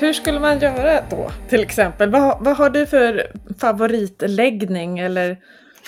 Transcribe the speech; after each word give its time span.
Hur 0.00 0.12
skulle 0.12 0.40
man 0.40 0.58
göra 0.58 1.04
då 1.10 1.30
till 1.48 1.60
exempel? 1.60 2.10
Vad, 2.10 2.44
vad 2.44 2.56
har 2.56 2.70
du 2.70 2.86
för 2.86 3.32
favoritläggning 3.60 4.98
eller 4.98 5.38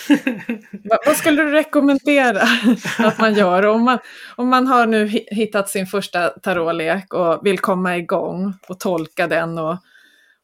vad, 0.84 0.98
vad 1.06 1.16
skulle 1.16 1.42
du 1.42 1.50
rekommendera 1.50 2.42
att 2.98 3.18
man 3.18 3.34
gör 3.34 3.66
om 3.66 3.82
man, 3.82 3.98
om 4.36 4.48
man 4.48 4.66
har 4.66 4.86
nu 4.86 5.06
hittat 5.30 5.68
sin 5.68 5.86
första 5.86 6.28
tarotlek 6.28 7.14
och 7.14 7.46
vill 7.46 7.58
komma 7.58 7.96
igång 7.96 8.54
och 8.68 8.80
tolka 8.80 9.26
den 9.26 9.58
och, 9.58 9.76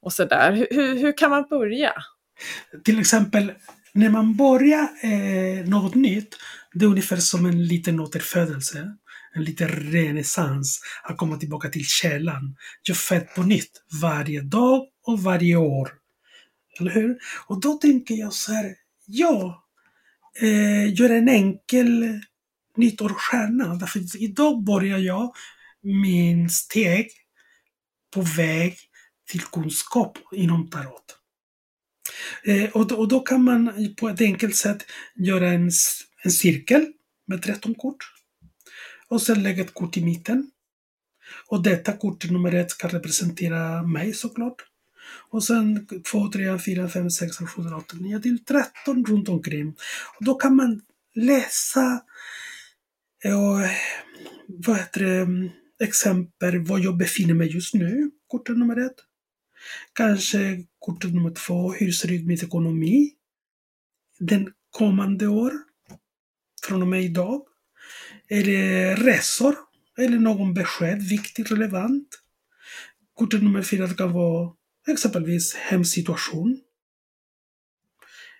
och 0.02 0.12
sådär. 0.12 0.66
Hur, 0.70 0.98
hur 0.98 1.18
kan 1.18 1.30
man 1.30 1.46
börja? 1.50 1.92
Till 2.84 3.00
exempel 3.00 3.52
när 3.92 4.10
man 4.10 4.36
börjar 4.36 4.88
eh, 5.02 5.68
något 5.68 5.94
nytt, 5.94 6.36
det 6.72 6.84
är 6.84 6.88
ungefär 6.88 7.16
som 7.16 7.46
en 7.46 7.64
liten 7.64 8.00
återfödelse 8.00 8.96
en 9.36 9.44
liten 9.44 9.68
renässans, 9.68 10.80
att 11.02 11.16
komma 11.16 11.36
tillbaka 11.36 11.68
till 11.68 11.84
källan. 11.84 12.56
Jag 12.82 12.96
född 12.96 13.34
på 13.34 13.42
nytt 13.42 13.82
varje 14.02 14.40
dag 14.40 14.86
och 15.06 15.22
varje 15.22 15.56
år. 15.56 15.90
Eller 16.80 16.90
hur? 16.90 17.18
Och 17.46 17.60
då 17.60 17.72
tänker 17.72 18.14
jag 18.14 18.32
så 18.32 18.52
här, 18.52 18.74
ja, 19.06 19.64
eh, 20.40 20.94
gör 20.94 21.10
en 21.10 21.28
enkel 21.28 22.20
nyttårsstjärna. 22.76 23.74
Därför 23.74 24.22
idag 24.22 24.64
börjar 24.64 24.98
jag 24.98 25.34
min 25.82 26.50
steg 26.50 27.10
på 28.14 28.22
väg 28.22 28.76
till 29.30 29.42
kunskap 29.42 30.18
inom 30.32 30.70
tarot. 30.70 31.18
Eh, 32.44 32.70
och, 32.70 32.86
då, 32.86 32.96
och, 32.96 33.08
då, 33.08 33.20
kan 33.20 33.44
man 33.44 33.94
på 33.96 34.08
ett 34.08 34.20
enkelt 34.20 34.56
sätt 34.56 34.86
göra 35.14 35.48
en, 35.48 35.70
en 36.22 36.30
cirkel 36.30 36.86
med 37.26 37.42
13 37.42 37.74
kort. 37.74 38.15
Och 39.08 39.22
sen 39.22 39.42
lägga 39.42 39.64
ett 39.64 39.74
kort 39.74 39.96
i 39.96 40.04
mitten. 40.04 40.50
Och 41.46 41.62
detta 41.62 41.92
kort 41.92 42.30
nummer 42.30 42.54
ett 42.54 42.70
ska 42.70 42.88
representera 42.88 43.82
mig 43.82 44.12
såklart. 44.12 44.62
Och 45.30 45.44
sen 45.44 45.86
2, 46.12 46.30
3, 46.32 46.58
4, 46.58 46.88
5, 46.88 47.10
6, 47.10 47.36
7, 47.36 47.62
8, 47.62 47.96
9 48.00 48.20
till 48.20 48.44
13 48.44 49.04
runt 49.04 49.28
omkring. 49.28 49.68
Och 50.18 50.24
då 50.24 50.34
kan 50.34 50.56
man 50.56 50.80
läsa 51.14 52.02
och, 53.24 53.60
vad 54.46 54.76
heter 54.76 55.00
det, 55.00 55.20
mm, 55.20 55.50
exempel 55.80 56.58
var 56.58 56.78
jag 56.78 56.96
befinner 56.96 57.34
mig 57.34 57.54
just 57.54 57.74
nu, 57.74 58.10
kortet 58.26 58.58
nummer 58.58 58.86
ett. 58.86 58.96
Kanske 59.92 60.64
kortet 60.78 61.14
nummer 61.14 61.30
två, 61.30 61.72
hur 61.72 61.92
ser 61.92 62.08
det 62.08 62.14
ut 62.14 62.26
med 62.26 62.42
ekonomi 62.42 63.12
den 64.18 64.52
kommande 64.70 65.26
år? 65.26 65.52
Från 66.62 66.82
och 66.82 66.88
med 66.88 67.02
idag. 67.04 67.42
Är 68.28 68.44
det 68.44 68.94
resor? 68.94 69.56
Eller 69.98 70.18
någon 70.18 70.54
besked, 70.54 71.02
viktigt, 71.02 71.50
relevant? 71.50 72.08
Kortet 73.14 73.42
nummer 73.42 73.62
fyra 73.62 73.88
kan 73.88 74.12
vara 74.12 74.52
exempelvis 74.88 75.54
hemsituation. 75.54 76.60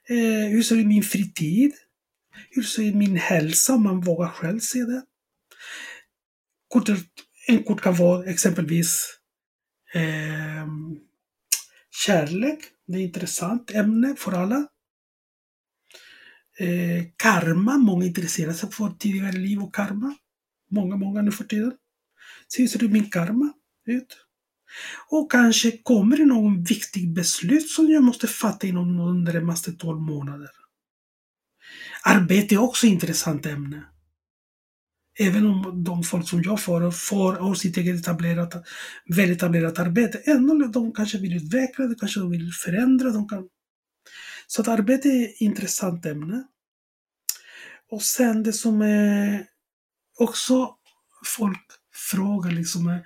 Eh, 0.09 0.51
hur 0.51 0.63
ser 0.63 0.77
min 0.77 1.03
fritid? 1.03 1.73
Hur 2.51 2.63
ser 2.63 2.93
min 2.93 3.17
hälsa 3.17 3.75
om 3.75 3.83
man 3.83 4.01
vågar 4.01 4.29
själv 4.29 4.61
se 4.61 4.79
det? 4.79 5.03
Kortet, 6.69 6.99
en 7.47 7.63
kort 7.65 7.81
kan 7.81 7.95
vara 7.95 8.25
exempelvis 8.25 9.19
eh, 9.95 10.67
kärlek. 12.07 12.59
Det 12.87 12.93
är 12.93 12.99
ett 12.99 13.07
intressant 13.07 13.71
ämne 13.71 14.15
för 14.19 14.33
alla 14.33 14.69
eh, 16.59 17.05
karma. 17.17 17.79
Många 17.79 18.05
intresserar 18.07 18.53
sig 18.53 18.71
för 18.71 18.91
tidigare 18.99 19.33
liv 19.33 19.63
och 19.63 19.75
karma. 19.75 20.15
Många, 20.71 20.97
många 20.97 21.23
nu 21.23 21.33
för 21.33 21.45
tiden. 21.45 21.73
Så 22.49 22.63
hur 22.63 22.69
ser 22.69 22.79
det 22.79 22.89
min 22.89 23.11
karma 23.11 23.53
ut? 23.87 24.17
Och 25.09 25.31
kanske 25.31 25.71
kommer 25.71 26.17
det 26.17 26.25
någon 26.25 26.65
viktig 26.65 27.15
beslut 27.15 27.69
som 27.69 27.91
jag 27.91 28.03
måste 28.03 28.27
fatta 28.27 28.67
inom 28.67 28.97
de 28.97 29.25
närmaste 29.25 29.73
12 29.73 30.01
månader. 30.01 30.51
Arbete 32.05 32.55
är 32.55 32.59
också 32.59 32.87
ett 32.87 32.93
intressant 32.93 33.47
ämne. 33.47 33.85
Även 35.19 35.47
om 35.47 35.85
de 35.85 36.03
folk 36.03 36.29
som 36.29 36.43
jag 36.43 36.61
får, 36.61 36.91
får 36.91 37.33
har 37.33 37.55
sitt 37.55 37.77
eget 37.77 38.01
etablerat, 38.01 38.67
väl 39.17 39.31
etablerat 39.31 39.79
arbete, 39.79 40.19
ändå 40.19 40.55
de 40.67 40.93
kanske 40.93 41.19
vill 41.19 41.37
utveckla, 41.37 41.87
de 41.87 41.95
kanske 41.95 42.29
vill 42.29 42.53
förändra, 42.53 43.11
de 43.11 43.29
kan 43.29 43.49
så 44.47 44.63
att 44.63 44.69
arbete 44.69 45.09
är 45.09 45.25
ett 45.25 45.41
intressant 45.41 46.07
ämne. 46.07 46.45
Och 47.91 48.03
sen 48.03 48.43
det 48.43 48.53
som 48.53 48.83
är 48.83 49.47
också 50.19 50.75
folk 51.25 51.67
frågar 52.11 52.51
liksom, 52.51 53.01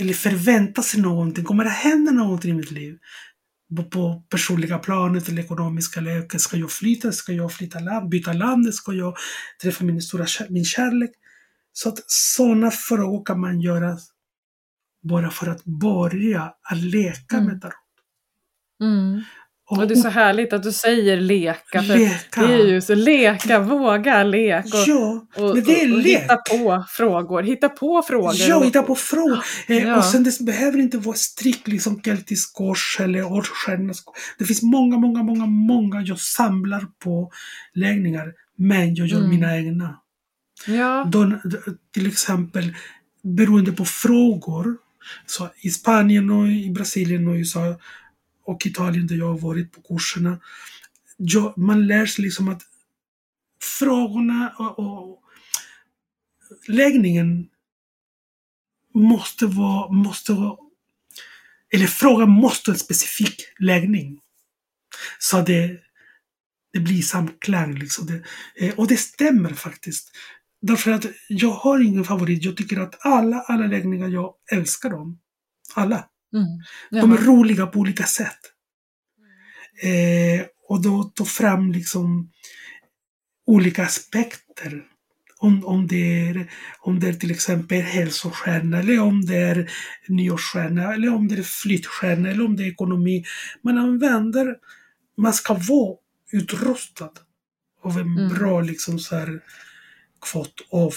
eller 0.00 0.12
förväntar 0.12 0.82
sig 0.82 1.00
någonting. 1.00 1.44
Kommer 1.44 1.64
det 1.64 1.70
hända 1.70 2.12
någonting 2.12 2.50
i 2.50 2.54
mitt 2.54 2.70
liv? 2.70 2.98
På 3.90 4.24
personliga 4.28 4.78
planet 4.78 5.28
eller 5.28 5.42
ekonomiska 5.42 6.00
läget. 6.00 6.40
Ska 6.40 6.56
jag 6.56 6.70
flytta? 6.70 7.12
Ska 7.12 7.32
jag 7.32 7.52
flytta 7.52 7.80
land, 7.80 8.08
byta 8.08 8.32
land? 8.32 8.74
Ska 8.74 8.92
jag 8.92 9.16
träffa 9.62 9.84
min 9.84 10.02
stora 10.02 10.26
min 10.48 10.64
kärlek? 10.64 11.10
Så 11.72 11.88
att 11.88 11.98
sådana 12.06 12.70
frågor 12.70 13.24
kan 13.24 13.40
man 13.40 13.60
göra 13.60 13.98
bara 15.02 15.30
för 15.30 15.46
att 15.46 15.64
börja 15.64 16.54
att 16.62 16.78
leka 16.78 17.36
mm. 17.36 17.48
med 17.48 17.60
tarot. 17.60 17.74
Mm. 18.80 19.22
Och 19.70 19.88
det 19.88 19.94
är 19.94 19.96
så 19.96 20.08
härligt 20.08 20.52
att 20.52 20.62
du 20.62 20.72
säger 20.72 21.16
leka. 21.16 21.82
För 21.82 21.96
leka. 21.96 22.46
Det 22.46 22.54
är 22.54 22.66
ju 22.66 22.80
så 22.80 22.94
leka, 22.94 23.60
våga 23.60 24.22
leka. 24.22 24.78
Och, 24.78 24.84
ja, 24.86 25.26
och, 25.36 25.62
det 25.62 25.82
är 25.82 25.92
och, 25.92 25.98
och 25.98 26.02
hitta 26.02 26.36
på 26.36 26.84
frågor. 26.88 27.42
Hitta 27.42 27.68
på 27.68 28.02
frågor. 28.02 28.34
Ja, 28.34 28.62
hitta 28.62 28.82
på 28.82 28.94
frågor. 28.94 29.44
Eh, 29.68 29.76
ja. 29.76 29.96
Och 29.96 30.04
sen 30.04 30.24
det 30.24 30.40
behöver 30.40 30.78
inte 30.78 30.98
vara 30.98 31.16
strikt 31.16 31.68
liksom 31.68 32.02
keltisk 32.02 32.54
kors 32.54 32.96
eller 33.00 33.32
årsstjärnas 33.32 34.04
Det 34.38 34.44
finns 34.44 34.62
många, 34.62 34.98
många, 34.98 35.22
många, 35.22 35.46
många 35.46 36.00
jag 36.00 36.20
samlar 36.20 36.86
på 37.04 37.30
läggningar. 37.74 38.32
Men 38.56 38.94
jag 38.94 39.06
gör 39.06 39.18
mm. 39.18 39.30
mina 39.30 39.56
egna. 39.56 40.00
Ja. 40.66 41.08
De, 41.12 41.40
till 41.94 42.06
exempel 42.06 42.74
beroende 43.22 43.72
på 43.72 43.84
frågor. 43.84 44.76
Så 45.26 45.48
I 45.62 45.70
Spanien 45.70 46.30
och 46.30 46.48
i 46.48 46.70
Brasilien 46.70 47.28
och 47.28 47.34
USA 47.34 47.76
och 48.44 48.66
Italien 48.66 49.06
där 49.06 49.16
jag 49.16 49.28
har 49.28 49.38
varit 49.38 49.72
på 49.72 49.82
kurserna. 49.82 50.40
man 51.56 51.86
lär 51.86 52.06
sig 52.06 52.24
liksom 52.24 52.48
att 52.48 52.62
frågorna 53.78 54.54
och, 54.58 54.78
och 54.78 55.22
läggningen 56.68 57.48
måste 58.94 59.46
vara, 59.46 59.92
måste 59.92 60.32
vara, 60.32 60.56
eller 61.72 61.86
frågan 61.86 62.30
måste 62.30 62.70
ha 62.70 62.74
en 62.74 62.78
specifik 62.78 63.40
läggning. 63.58 64.20
Så 65.18 65.40
det, 65.40 65.80
det 66.72 66.80
blir 66.80 67.02
samklang. 67.02 67.74
Liksom. 67.74 68.06
Det, 68.06 68.22
eh, 68.66 68.74
och 68.74 68.88
det 68.88 68.96
stämmer 68.96 69.52
faktiskt. 69.52 70.10
Därför 70.62 70.90
att 70.90 71.06
jag 71.28 71.50
har 71.50 71.80
ingen 71.80 72.04
favorit. 72.04 72.44
Jag 72.44 72.56
tycker 72.56 72.80
att 72.80 73.06
alla, 73.06 73.40
alla 73.40 73.66
läggningar, 73.66 74.08
jag 74.08 74.34
älskar 74.52 74.90
dem. 74.90 75.18
Alla. 75.74 76.08
Mm. 76.34 76.46
De 76.90 77.12
är 77.12 77.16
roliga 77.16 77.66
på 77.66 77.78
olika 77.78 78.04
sätt. 78.04 78.38
Eh, 79.82 80.46
och 80.68 80.82
då 80.82 81.02
ta 81.02 81.24
fram 81.24 81.72
liksom 81.72 82.30
olika 83.46 83.84
aspekter. 83.84 84.84
Om, 85.38 85.64
om, 85.64 85.86
det 85.86 86.28
är, 86.28 86.50
om 86.78 87.00
det 87.00 87.08
är 87.08 87.12
till 87.12 87.30
exempel 87.30 87.80
hälsostjärna, 87.80 88.78
eller 88.78 89.00
om 89.00 89.24
det 89.26 89.36
är 89.36 89.70
nyårsstjärna, 90.08 90.94
eller 90.94 91.14
om 91.14 91.28
det 91.28 91.34
är 91.34 91.42
flyttstjärna, 91.42 92.30
eller 92.30 92.44
om 92.44 92.56
det 92.56 92.62
är 92.62 92.68
ekonomi. 92.68 93.24
Man 93.62 93.78
använder, 93.78 94.56
man 95.16 95.32
ska 95.32 95.54
vara 95.54 95.96
utrustad 96.32 97.10
av 97.82 97.98
en 97.98 98.18
mm. 98.18 98.28
bra 98.28 98.60
liksom 98.60 98.98
så 98.98 99.16
här 99.16 99.40
kvot 100.20 100.66
av 100.70 100.94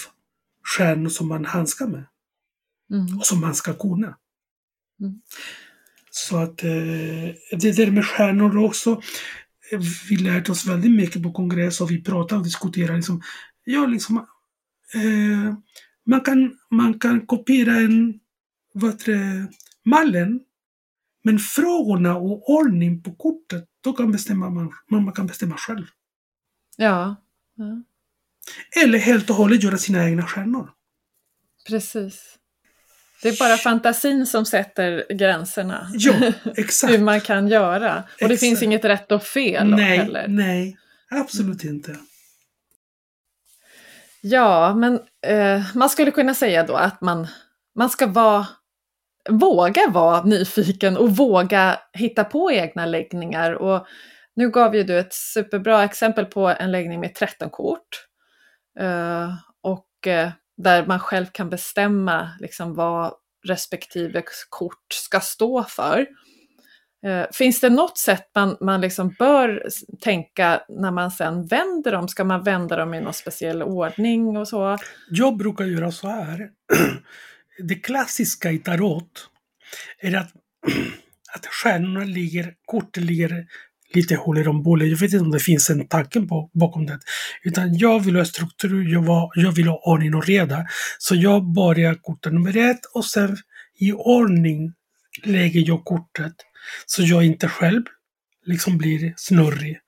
stjärnor 0.64 1.08
som 1.08 1.28
man 1.28 1.44
handskar 1.44 1.86
med. 1.86 2.04
Mm. 2.90 3.18
Och 3.18 3.26
som 3.26 3.40
man 3.40 3.54
ska 3.54 3.74
kunna. 3.74 4.16
Mm. 5.00 5.20
Så 6.10 6.36
att 6.36 6.64
eh, 6.64 7.34
det 7.58 7.76
där 7.76 7.90
med 7.90 8.06
stjärnor 8.06 8.64
också. 8.64 9.02
Vi 10.08 10.16
lärde 10.16 10.52
oss 10.52 10.66
väldigt 10.66 10.92
mycket 10.92 11.22
på 11.22 11.32
kongress 11.32 11.80
och 11.80 11.90
vi 11.90 12.02
pratade 12.02 12.38
och 12.38 12.44
diskuterade. 12.44 12.96
Liksom, 12.96 13.22
ja, 13.64 13.86
liksom, 13.86 14.16
eh, 14.94 15.54
man, 16.06 16.20
kan, 16.20 16.58
man 16.70 16.98
kan 16.98 17.26
kopiera 17.26 17.76
en, 17.76 18.20
vad 18.74 19.04
det, 19.04 19.48
mallen. 19.84 20.40
Men 21.24 21.38
frågorna 21.38 22.16
och 22.16 22.50
ordning 22.50 23.02
på 23.02 23.14
kortet, 23.14 23.64
då 23.80 23.92
kan 23.92 24.12
bestämma 24.12 24.50
man, 24.50 24.72
man 24.90 25.12
kan 25.12 25.26
bestämma 25.26 25.56
själv. 25.56 25.86
Ja. 26.76 27.16
ja. 27.54 27.82
Eller 28.82 28.98
helt 28.98 29.30
och 29.30 29.36
hållet 29.36 29.62
göra 29.62 29.78
sina 29.78 30.08
egna 30.08 30.26
stjärnor. 30.26 30.70
Precis. 31.68 32.38
Det 33.22 33.28
är 33.28 33.38
bara 33.38 33.56
fantasin 33.56 34.26
som 34.26 34.44
sätter 34.44 35.06
gränserna. 35.10 35.88
Ja, 35.92 36.14
exakt. 36.56 36.92
Hur 36.92 36.98
man 36.98 37.20
kan 37.20 37.48
göra. 37.48 37.96
Och 37.96 38.12
exakt. 38.14 38.30
det 38.30 38.36
finns 38.36 38.62
inget 38.62 38.84
rätt 38.84 39.12
och 39.12 39.22
fel 39.22 39.70
nej, 39.70 39.98
heller. 39.98 40.24
Nej, 40.28 40.78
absolut 41.10 41.64
inte. 41.64 41.96
Ja, 44.20 44.74
men 44.74 45.00
eh, 45.26 45.62
man 45.74 45.90
skulle 45.90 46.10
kunna 46.10 46.34
säga 46.34 46.62
då 46.62 46.74
att 46.74 47.00
man, 47.00 47.26
man 47.74 47.90
ska 47.90 48.06
vara 48.06 48.46
våga 49.28 49.88
vara 49.88 50.22
nyfiken 50.22 50.96
och 50.96 51.16
våga 51.16 51.78
hitta 51.92 52.24
på 52.24 52.52
egna 52.52 52.86
läggningar. 52.86 53.52
Och 53.52 53.86
nu 54.36 54.50
gav 54.50 54.76
ju 54.76 54.82
du 54.82 54.98
ett 54.98 55.12
superbra 55.14 55.84
exempel 55.84 56.24
på 56.24 56.48
en 56.48 56.72
läggning 56.72 57.00
med 57.00 57.14
13 57.14 57.50
kort. 57.50 58.04
Uh, 58.80 59.34
och 59.62 59.88
uh, 60.06 60.30
där 60.58 60.86
man 60.86 61.00
själv 61.00 61.26
kan 61.32 61.50
bestämma 61.50 62.30
liksom, 62.40 62.74
vad 62.74 63.14
respektive 63.46 64.22
kort 64.48 64.92
ska 64.92 65.20
stå 65.20 65.64
för. 65.64 66.06
Eh, 67.06 67.26
finns 67.32 67.60
det 67.60 67.70
något 67.70 67.98
sätt 67.98 68.30
man, 68.34 68.56
man 68.60 68.80
liksom 68.80 69.14
bör 69.18 69.68
tänka 70.00 70.62
när 70.68 70.90
man 70.90 71.10
sen 71.10 71.46
vänder 71.46 71.92
dem? 71.92 72.08
Ska 72.08 72.24
man 72.24 72.42
vända 72.42 72.76
dem 72.76 72.94
i 72.94 73.00
någon 73.00 73.14
speciell 73.14 73.62
ordning 73.62 74.36
och 74.36 74.48
så? 74.48 74.78
Jag 75.10 75.36
brukar 75.36 75.64
göra 75.64 75.92
så 75.92 76.08
här. 76.08 76.50
Det 77.58 77.74
klassiska 77.74 78.50
i 78.50 78.58
tarot 78.58 79.30
är 79.98 80.16
att, 80.16 80.32
att 81.34 81.46
stjärnorna 81.46 82.04
ligger, 82.04 82.54
korten 82.64 83.06
ligger 83.06 83.46
lite 83.94 84.16
huller 84.16 84.48
om 84.48 84.62
buller. 84.62 84.86
Jag 84.86 84.96
vet 84.96 85.12
inte 85.12 85.24
om 85.24 85.30
det 85.30 85.40
finns 85.40 85.70
en 85.70 85.88
tanke 85.88 86.20
bakom 86.54 86.86
det. 86.86 86.98
Utan 87.42 87.78
jag 87.78 88.00
vill 88.00 88.16
ha 88.16 88.24
struktur, 88.24 88.92
jag, 88.92 89.02
var, 89.02 89.30
jag 89.34 89.52
vill 89.52 89.68
ha 89.68 89.82
ordning 89.84 90.14
och 90.14 90.26
reda. 90.26 90.66
Så 90.98 91.14
jag 91.14 91.52
börjar 91.52 91.94
kortet 91.94 92.32
nummer 92.32 92.56
ett 92.56 92.80
och 92.94 93.04
sen 93.04 93.36
i 93.80 93.92
ordning 93.92 94.72
lägger 95.24 95.68
jag 95.68 95.84
kortet. 95.84 96.32
Så 96.86 97.02
jag 97.02 97.24
inte 97.24 97.48
själv 97.48 97.82
liksom 98.46 98.78
blir 98.78 99.14
snurrig. 99.16 99.78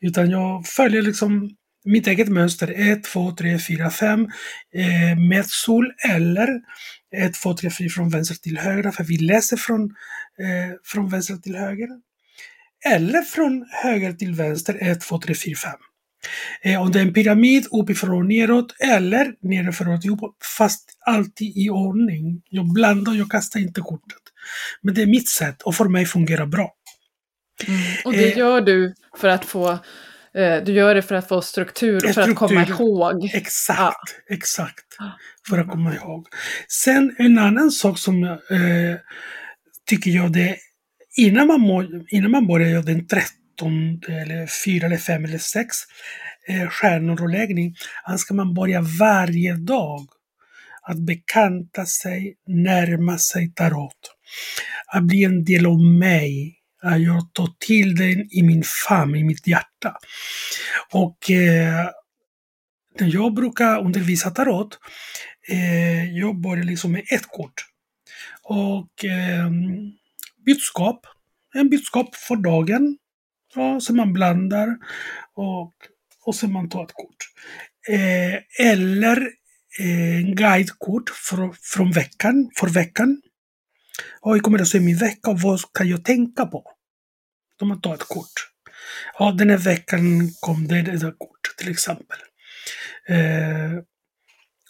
Utan 0.00 0.30
jag 0.30 0.66
följer 0.66 1.02
liksom 1.02 1.50
mitt 1.84 2.06
eget 2.06 2.28
mönster 2.28 2.92
1, 2.92 3.04
2, 3.04 3.32
3, 3.32 3.58
4, 3.58 3.90
5 3.90 4.28
med 5.28 5.46
sol 5.46 5.92
eller 6.10 6.48
1, 7.16 7.34
2, 7.34 7.54
3, 7.54 7.70
4 7.70 7.88
från 7.88 8.08
vänster 8.08 8.34
till 8.34 8.58
höger, 8.58 8.90
för 8.90 9.04
vi 9.04 9.18
läser 9.18 9.56
från, 9.56 9.82
eh, 10.38 10.76
från 10.84 11.08
vänster 11.08 11.36
till 11.36 11.56
höger. 11.56 11.88
Eller 12.86 13.22
från 13.22 13.66
höger 13.82 14.12
till 14.12 14.34
vänster 14.34 14.78
1, 14.80 15.00
2, 15.00 15.18
3, 15.18 15.34
4, 15.34 15.54
5. 15.56 15.72
Eh, 16.62 16.82
om 16.82 16.92
det 16.92 16.98
är 16.98 17.02
en 17.02 17.12
pyramid 17.12 17.66
uppifrån 17.72 18.18
och 18.18 18.26
neråt 18.26 18.74
eller 18.80 19.34
nerifrån 19.40 19.88
och 19.88 20.04
upp, 20.12 20.44
fast 20.58 20.84
alltid 21.06 21.56
i 21.56 21.70
ordning. 21.70 22.42
Jag 22.50 22.72
blandar, 22.72 23.14
jag 23.14 23.30
kastar 23.30 23.60
inte 23.60 23.80
kortet. 23.80 24.22
Men 24.82 24.94
det 24.94 25.02
är 25.02 25.06
mitt 25.06 25.28
sätt 25.28 25.62
och 25.62 25.74
för 25.74 25.84
mig 25.84 26.06
fungerar 26.06 26.46
bra. 26.46 26.74
Mm. 27.66 27.80
Och 28.04 28.12
det 28.12 28.32
eh, 28.32 28.38
gör 28.38 28.60
du 28.60 28.94
för 29.20 29.28
att 29.28 29.44
få 29.44 29.78
Eh, 30.34 30.64
du 30.64 30.72
gör 30.72 30.94
det 30.94 31.02
för 31.02 31.14
att 31.14 31.28
få 31.28 31.42
struktur 31.42 31.96
och 31.96 32.02
för 32.02 32.12
struktur. 32.12 32.32
att 32.32 32.38
komma 32.38 32.66
ihåg. 32.66 33.30
Exakt, 33.34 34.14
ja. 34.28 34.34
exakt. 34.34 34.84
För 35.48 35.58
att 35.58 35.68
komma 35.68 35.94
ihåg. 35.94 36.26
Sen 36.68 37.14
en 37.18 37.38
annan 37.38 37.70
sak 37.70 37.98
som 37.98 38.24
eh, 38.24 38.38
tycker 39.86 40.10
jag 40.10 40.32
det 40.32 40.56
innan 41.18 41.46
man, 41.46 41.60
må, 41.60 42.02
innan 42.08 42.30
man 42.30 42.46
börjar 42.46 42.82
den 42.82 43.06
13 43.06 44.00
eller 44.08 44.46
4 44.64 44.86
eller 44.86 44.96
5 44.96 45.24
eller 45.24 45.38
6 45.38 45.76
eh, 46.48 46.68
stjärnor 46.68 47.22
och 47.22 47.28
läggning, 47.28 47.74
ska 48.18 48.34
man 48.34 48.54
börja 48.54 48.80
varje 49.00 49.54
dag 49.54 50.06
att 50.82 50.98
bekanta 50.98 51.86
sig, 51.86 52.36
närma 52.46 53.18
sig 53.18 53.52
tarot. 53.54 54.14
Att 54.86 55.02
bli 55.02 55.24
en 55.24 55.44
del 55.44 55.66
av 55.66 55.80
mig, 55.80 56.54
att 56.82 57.02
jag 57.02 57.34
tar 57.34 57.48
till 57.58 57.96
den 57.96 58.28
i 58.30 58.42
min 58.42 58.62
famn, 58.88 59.16
i 59.16 59.24
mitt 59.24 59.46
hjärta. 59.46 59.96
Och 60.90 61.30
eh, 61.30 61.88
när 63.00 63.14
jag 63.14 63.34
brukar 63.34 63.78
undervisa 63.78 64.30
tarot, 64.30 64.78
eh, 65.48 66.04
jag 66.18 66.40
börjar 66.40 66.64
liksom 66.64 66.92
med 66.92 67.02
ett 67.12 67.26
kort. 67.26 67.64
Och 68.42 69.04
eh, 69.04 69.50
budskap, 70.46 71.06
en 71.54 71.70
budskap 71.70 72.14
för 72.14 72.36
dagen. 72.36 72.98
Ja, 73.54 73.80
så 73.80 73.94
man 73.94 74.12
blandar 74.12 74.76
och, 75.34 75.74
och 76.24 76.34
så 76.34 76.48
man 76.48 76.68
tar 76.68 76.84
ett 76.84 76.92
kort. 76.92 77.16
Eh, 77.88 78.66
eller 78.66 79.16
eh, 79.80 80.16
en 80.16 80.34
guidekort 80.36 81.10
för, 81.10 81.50
från 81.62 81.92
veckan, 81.92 82.50
för 82.56 82.68
veckan. 82.68 83.22
Och 84.20 84.34
hur 84.34 84.40
kommer 84.40 84.58
det 84.58 84.66
se 84.66 84.80
min 84.80 84.96
vecka 84.96 85.30
och 85.30 85.40
vad 85.40 85.60
kan 85.72 85.88
jag 85.88 86.04
tänka 86.04 86.46
på? 86.46 86.72
Då 87.58 87.66
man 87.66 87.80
tar 87.80 87.94
ett 87.94 88.08
kort. 88.08 88.48
Ja, 89.18 89.32
den 89.32 89.50
här 89.50 89.58
veckan 89.58 90.30
kom 90.40 90.68
det 90.68 90.78
ett 90.78 91.18
kort 91.18 91.54
till 91.56 91.70
exempel. 91.70 92.18
Eh, 93.08 93.82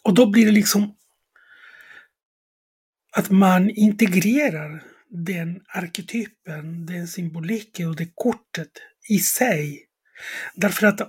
och 0.02 0.14
då 0.14 0.26
blir 0.30 0.46
det 0.46 0.52
liksom 0.52 0.94
att 3.12 3.30
man 3.30 3.70
integrerar 3.70 4.82
den 5.10 5.60
arketypen, 5.68 6.86
den 6.86 7.08
symboliken 7.08 7.88
och 7.88 7.96
det 7.96 8.08
kortet 8.14 8.70
i 9.08 9.18
sig. 9.18 9.84
Därför 10.54 10.86
att 10.86 11.00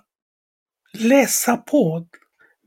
läsa 0.93 1.57
på, 1.57 2.07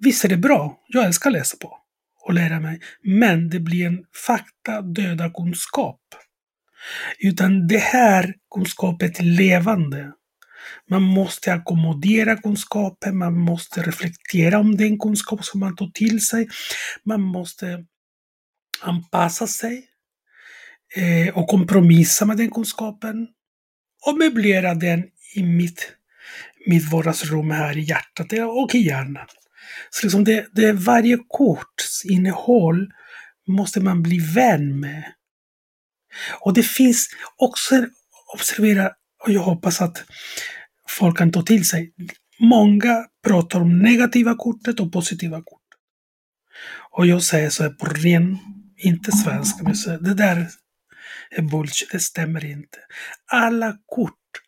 visst 0.01 0.25
är 0.25 0.29
det 0.29 0.37
bra, 0.37 0.81
jag 0.89 1.05
älskar 1.05 1.31
att 1.31 1.35
läsa 1.35 1.57
på 1.57 1.79
och 2.25 2.35
lära 2.35 2.61
mig, 2.61 2.81
men 3.03 3.51
det 3.51 3.61
blir 3.61 3.87
en 3.87 4.05
fakta 4.27 4.83
döda 4.83 5.31
kunskap. 5.31 6.01
Utan 7.19 7.67
det 7.67 7.79
här 7.79 8.35
kunskapet 8.55 9.21
är 9.21 9.25
levande. 9.25 10.13
Man 10.91 11.03
måste 11.03 11.53
ackommodera 11.53 12.37
kunskapen, 12.37 13.19
man 13.19 13.35
måste 13.35 13.83
reflektera 13.83 14.59
om 14.59 14.77
den 14.77 14.99
kunskap 14.99 15.45
som 15.45 15.61
man 15.61 15.77
tar 15.77 15.91
till 15.95 16.27
sig. 16.27 16.49
Man 17.05 17.21
måste 17.21 17.85
anpassa 18.81 19.47
sig 19.47 19.92
eh, 20.97 21.39
och 21.39 21.49
kompromissa 21.49 22.25
med 22.25 22.37
den 22.37 22.51
kunskapen 22.51 23.29
och 24.07 24.19
möblera 24.19 24.75
den 24.75 25.05
i 25.35 25.43
mitt, 25.43 25.93
mitt 26.67 26.91
vardagsrum 26.93 27.51
här 27.51 27.79
i 27.79 27.81
hjärtat 27.81 28.33
eh, 28.33 28.45
och 28.45 28.75
i 28.75 28.79
hjärnan. 28.79 29.27
Så 29.91 30.07
liksom 30.07 30.25
det, 30.25 30.47
det 30.53 30.73
varje 30.73 31.19
korts 31.29 32.05
innehåll 32.05 32.93
måste 33.49 33.81
man 33.81 34.03
bli 34.03 34.19
vän 34.19 34.81
med. 34.81 35.05
Och 36.41 36.55
det 36.55 36.63
finns 36.63 37.09
också, 37.37 37.87
observera, 38.35 38.91
och 39.25 39.33
jag 39.33 39.43
hoppas 39.43 39.81
att 39.81 40.05
folk 40.89 41.19
kan 41.19 41.33
ta 41.33 41.43
till 41.43 41.69
sig. 41.69 41.93
Många 42.41 43.05
pratar 43.27 43.61
om 43.61 43.79
negativa 43.79 44.35
kortet 44.35 44.81
och 44.81 44.93
positiva 44.93 45.37
kort. 45.37 45.63
Och 46.91 47.07
jag 47.07 47.23
säger 47.23 47.51
så 47.51 47.63
här 47.63 47.71
på 47.71 47.87
ren, 47.87 48.39
inte 48.77 49.13
svenska, 49.13 49.63
men 49.63 49.75
det 50.05 50.15
där 50.15 50.49
är 51.37 51.43
bullshit, 51.43 51.91
det 51.91 52.01
stämmer 52.01 52.45
inte. 52.45 52.79
Alla 53.27 53.79
kort 53.87 54.43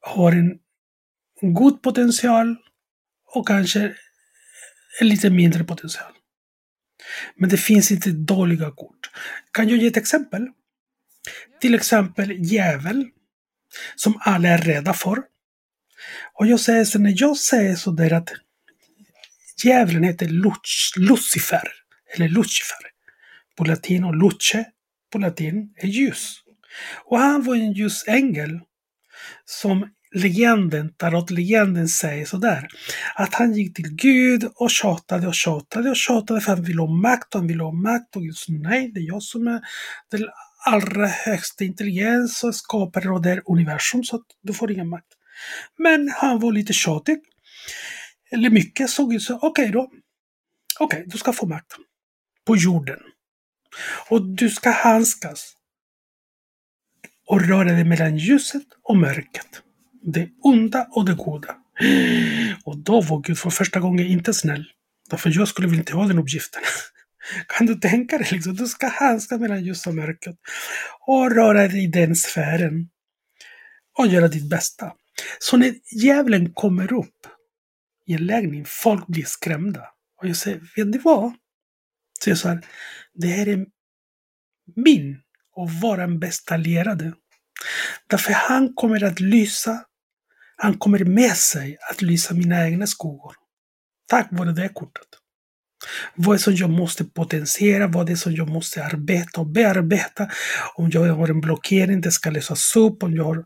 har 0.00 0.32
en 0.32 0.58
god 1.40 1.82
potential 1.82 2.56
och 3.34 3.46
kanske 3.46 3.94
en 5.00 5.08
lite 5.08 5.30
mindre 5.30 5.64
potential. 5.64 6.12
Men 7.36 7.48
det 7.48 7.56
finns 7.56 7.90
inte 7.90 8.10
dåliga 8.10 8.70
kort. 8.70 9.10
Kan 9.52 9.68
jag 9.68 9.78
ge 9.78 9.86
ett 9.86 9.96
exempel? 9.96 10.46
Till 11.60 11.74
exempel 11.74 12.32
djävul, 12.38 13.10
som 13.96 14.18
alla 14.20 14.48
är 14.48 14.58
rädda 14.58 14.94
för. 14.94 15.22
Och 16.32 16.46
jag 16.46 16.60
säger 16.60 16.84
så, 16.84 16.98
när 16.98 17.14
jag 17.16 17.36
säger 17.36 17.76
sådär 17.76 18.12
att 18.12 18.32
djävulen 19.64 20.02
heter 20.02 20.28
Lucifer, 20.98 21.72
eller 22.14 22.28
Lucifer 22.28 22.78
på 23.56 23.64
latin 23.64 24.04
och 24.04 24.16
luce 24.16 24.64
på 25.12 25.18
latin 25.18 25.74
är 25.76 25.88
ljus. 25.88 26.34
Och 27.04 27.18
han 27.18 27.42
var 27.42 27.54
en 27.54 27.72
ljusängel 27.72 28.60
som 29.44 29.88
legenden, 30.14 30.94
tarotlegenden 30.96 31.88
säger 31.88 32.24
sådär. 32.24 32.68
Att 33.14 33.34
han 33.34 33.52
gick 33.52 33.76
till 33.76 33.88
Gud 33.94 34.48
och 34.54 34.70
tjatade 34.70 35.26
och 35.26 35.34
tjatade 35.34 35.90
och 35.90 35.96
tjatade 35.96 36.40
för 36.40 36.52
han 36.52 36.64
ville 36.64 36.80
ha 36.80 36.88
makt 36.88 37.34
och 37.34 37.40
han 37.40 37.48
ville 37.48 37.62
ha 37.62 37.72
makt 37.72 38.16
och 38.16 38.22
Gud 38.22 38.36
sa 38.36 38.52
nej, 38.52 38.92
det 38.94 39.00
är 39.00 39.06
jag 39.06 39.22
som 39.22 39.48
är 39.48 39.60
den 40.10 40.24
allra 40.66 41.06
högsta 41.06 41.64
intelligens 41.64 42.44
och 42.44 42.54
skapare 42.54 43.10
av 43.10 43.22
det 43.22 43.28
här 43.28 43.42
universum 43.44 44.04
så 44.04 44.16
att 44.16 44.26
du 44.42 44.54
får 44.54 44.70
ingen 44.72 44.88
makt. 44.88 45.06
Men 45.78 46.08
han 46.16 46.40
var 46.40 46.52
lite 46.52 46.72
tjatig. 46.72 47.18
Eller 48.30 48.50
mycket, 48.50 48.90
så 48.90 49.06
Gud 49.06 49.22
sa 49.22 49.34
okej 49.34 49.48
okay 49.48 49.72
då. 49.72 49.90
Okej, 50.80 50.98
okay, 50.98 51.04
du 51.06 51.18
ska 51.18 51.32
få 51.32 51.46
makt. 51.46 51.72
På 52.46 52.56
jorden. 52.56 52.98
Och 54.08 54.26
du 54.26 54.50
ska 54.50 54.70
handskas 54.70 55.52
och 57.26 57.48
röra 57.48 57.72
dig 57.72 57.84
mellan 57.84 58.16
ljuset 58.16 58.62
och 58.82 58.96
mörkret. 58.96 59.62
Det 60.02 60.28
onda 60.42 60.88
och 60.90 61.04
det 61.04 61.14
goda. 61.14 61.56
Och 62.64 62.78
då 62.78 63.00
var 63.00 63.20
Gud 63.20 63.38
för 63.38 63.50
första 63.50 63.80
gången 63.80 64.06
inte 64.06 64.34
snäll. 64.34 64.64
Därför 65.10 65.32
jag 65.34 65.48
skulle 65.48 65.68
väl 65.68 65.78
inte 65.78 65.94
ha 65.94 66.06
den 66.06 66.18
uppgiften. 66.18 66.62
Kan 67.48 67.66
du 67.66 67.74
tänka 67.74 68.18
dig 68.18 68.28
liksom? 68.30 68.54
Du 68.54 68.66
ska 68.66 68.88
handskas 68.88 69.40
mellan 69.40 69.64
ljus 69.64 69.86
och 69.86 69.94
mörker. 69.94 70.36
Och 71.06 71.30
röra 71.30 71.68
dig 71.68 71.84
i 71.84 71.86
den 71.86 72.16
sfären. 72.16 72.88
Och 73.98 74.06
göra 74.06 74.28
ditt 74.28 74.50
bästa. 74.50 74.92
Så 75.38 75.56
när 75.56 75.74
djävulen 75.92 76.52
kommer 76.52 76.92
upp 76.92 77.26
i 78.06 78.14
en 78.14 78.26
lägenhet, 78.26 78.68
folk 78.68 79.06
blir 79.06 79.24
skrämda. 79.24 79.88
Och 80.22 80.28
jag 80.28 80.36
säger, 80.36 80.60
vet 80.76 80.86
ni 80.86 80.98
vad? 80.98 81.32
Så 82.24 82.30
jag 82.30 82.38
sa 82.38 82.58
det 83.14 83.28
här 83.28 83.48
är 83.48 83.66
min 84.76 85.20
och 85.56 85.70
vår 85.70 86.18
bästa 86.18 86.54
allierade. 86.54 87.12
Därför 88.06 88.32
han 88.32 88.74
kommer 88.74 89.04
att 89.04 89.20
lysa, 89.20 89.84
han 90.56 90.78
kommer 90.78 91.04
med 91.04 91.36
sig 91.36 91.76
att 91.90 92.02
lysa 92.02 92.34
mina 92.34 92.68
egna 92.68 92.86
skuggor. 92.86 93.34
Tack 94.08 94.28
vare 94.30 94.52
det 94.52 94.68
kortet. 94.68 95.08
Vad 96.14 96.34
är 96.34 96.38
det 96.38 96.42
som 96.42 96.54
jag 96.54 96.70
måste 96.70 97.04
potentiera? 97.04 97.86
Vad 97.86 98.08
är 98.08 98.12
det 98.12 98.16
som 98.16 98.34
jag 98.34 98.48
måste 98.48 98.84
arbeta 98.84 99.40
och 99.40 99.46
bearbeta? 99.46 100.30
Om 100.74 100.90
jag 100.90 101.14
har 101.14 101.28
en 101.28 101.40
blockering, 101.40 102.00
det 102.00 102.10
ska 102.10 102.30
lösas 102.30 102.76
upp. 102.76 103.02
Om 103.02 103.14
jag 103.14 103.24
har... 103.24 103.44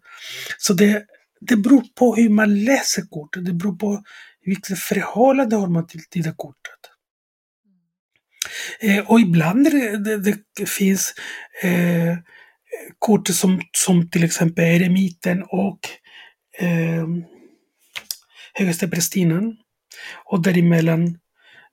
Så 0.59 0.75
det, 0.75 1.07
det 1.41 1.57
beror 1.57 1.83
på 1.95 2.15
hur 2.15 2.29
man 2.29 2.65
läser 2.65 3.03
kortet. 3.11 3.45
Det 3.45 3.53
beror 3.53 3.77
på 3.77 4.03
vilket 4.45 4.79
förhållande 4.79 5.57
har 5.57 5.69
man 5.69 5.87
till, 5.87 6.05
till 6.11 6.23
det 6.23 6.35
kortet. 6.37 6.92
Eh, 8.83 9.11
och 9.11 9.21
ibland 9.21 9.65
det, 9.65 10.17
det, 10.19 10.37
det 10.57 10.69
finns 10.69 11.15
eh, 11.63 12.17
kort 12.99 13.29
som, 13.29 13.61
som 13.73 14.11
till 14.11 14.25
exempel 14.25 14.65
eremiten 14.65 15.43
och 15.43 15.79
eh, 16.59 17.07
högste 18.55 18.89
prästinnan. 18.89 19.57
Och 20.25 20.43
däremellan 20.43 21.19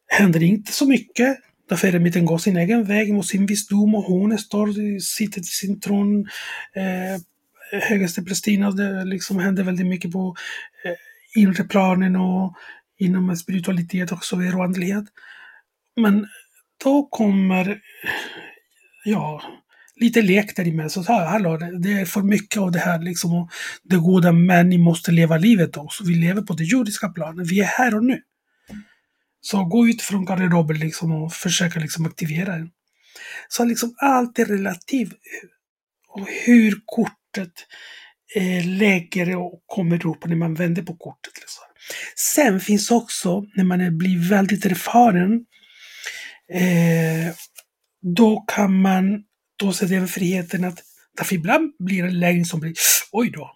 händer 0.07 0.43
inte 0.43 0.71
så 0.71 0.87
mycket. 0.87 1.37
Därför 1.69 1.87
eremiten 1.87 2.25
går 2.25 2.37
sin 2.37 2.57
egen 2.57 2.83
väg 2.83 3.13
mot 3.13 3.27
sin 3.27 3.45
visdom 3.45 3.95
och 3.95 4.03
hon 4.03 4.37
står, 4.37 4.99
sitter 4.99 5.41
i 5.41 5.43
sin 5.43 5.79
tron. 5.79 6.27
Eh, 6.75 7.21
Högsteprästinnan, 7.81 8.75
det 8.75 9.05
liksom 9.05 9.39
händer 9.39 9.63
väldigt 9.63 9.87
mycket 9.87 10.11
på 10.11 10.35
eh, 10.85 11.41
inre 11.41 11.63
planen 11.63 12.15
och 12.15 12.53
inom 12.97 13.35
spiritualitet 13.35 14.11
och 14.11 14.25
så 14.25 14.35
vidare 14.35 14.55
och 14.55 14.63
andlighet. 14.63 15.05
Men 16.01 16.27
då 16.83 17.07
kommer, 17.07 17.81
ja, 19.05 19.41
lite 19.95 20.21
lek 20.21 20.55
där 20.55 20.67
i 20.67 20.71
mig. 20.71 20.89
Så 20.89 21.01
här, 21.01 21.25
hallå, 21.25 21.57
det 21.57 21.91
är 21.91 22.05
för 22.05 22.21
mycket 22.21 22.61
av 22.61 22.71
det 22.71 22.79
här 22.79 22.99
liksom. 22.99 23.33
Och 23.33 23.49
det 23.83 23.95
goda, 23.95 24.31
men 24.31 24.69
ni 24.69 24.77
måste 24.77 25.11
leva 25.11 25.37
livet 25.37 25.77
också. 25.77 26.03
Vi 26.03 26.15
lever 26.15 26.41
på 26.41 26.53
det 26.53 26.63
jordiska 26.63 27.09
planet. 27.09 27.47
Vi 27.47 27.59
är 27.59 27.65
här 27.65 27.95
och 27.95 28.03
nu. 28.03 28.21
Så 29.41 29.65
gå 29.65 29.87
ut 29.87 30.01
från 30.01 30.25
garderoben 30.25 30.79
liksom 30.79 31.11
och 31.11 31.33
försöka 31.33 31.79
liksom 31.79 32.05
aktivera 32.05 32.51
den. 32.57 32.69
Så 33.47 33.65
liksom 33.65 33.95
allt 33.97 34.39
är 34.39 34.45
relativt. 34.45 35.13
Och 36.07 36.27
hur 36.45 36.81
kortet 36.85 37.53
eh, 38.35 38.67
lägger 38.67 39.35
och 39.35 39.63
kommer 39.65 40.05
upp 40.07 40.25
när 40.25 40.35
man 40.35 40.53
vänder 40.53 40.81
på 40.81 40.95
kortet. 40.95 41.33
Liksom. 41.35 41.63
Sen 42.35 42.59
finns 42.59 42.91
också, 42.91 43.45
när 43.55 43.63
man 43.63 43.97
blir 43.97 44.29
väldigt 44.29 44.65
erfaren, 44.65 45.45
eh, 46.53 47.33
då 48.01 48.45
kan 48.47 48.81
man 48.81 49.23
ta 49.57 49.73
sig 49.73 49.87
den 49.87 50.07
friheten 50.07 50.63
att 50.63 50.79
därför 51.17 51.35
ibland 51.35 51.71
blir 51.79 52.03
det 52.03 52.09
en 52.09 52.19
lägen 52.19 52.45
som 52.45 52.59
blir 52.59 52.73
oj 53.11 53.29
då, 53.29 53.51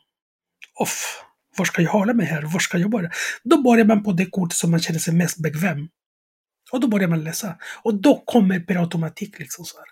off, 0.79 1.23
var 1.57 1.65
ska 1.65 1.81
jag 1.81 1.91
hålla 1.91 2.13
mig 2.13 2.25
här? 2.25 2.41
Var 2.41 2.59
ska 2.59 2.77
jag 2.77 2.89
börja? 2.89 3.12
Då 3.43 3.62
börjar 3.62 3.85
man 3.85 4.03
på 4.03 4.12
det 4.12 4.25
kort 4.25 4.53
som 4.53 4.71
man 4.71 4.79
känner 4.79 5.00
sig 5.00 5.13
mest 5.13 5.38
bekväm. 5.38 5.88
Och 6.71 6.79
då 6.79 6.88
börjar 6.88 7.07
man 7.07 7.23
läsa. 7.23 7.57
Och 7.83 8.01
då 8.01 8.23
kommer 8.25 8.59
per 8.59 8.75
automatik 8.75 9.39
liksom 9.39 9.65
så 9.65 9.77
här. 9.77 9.85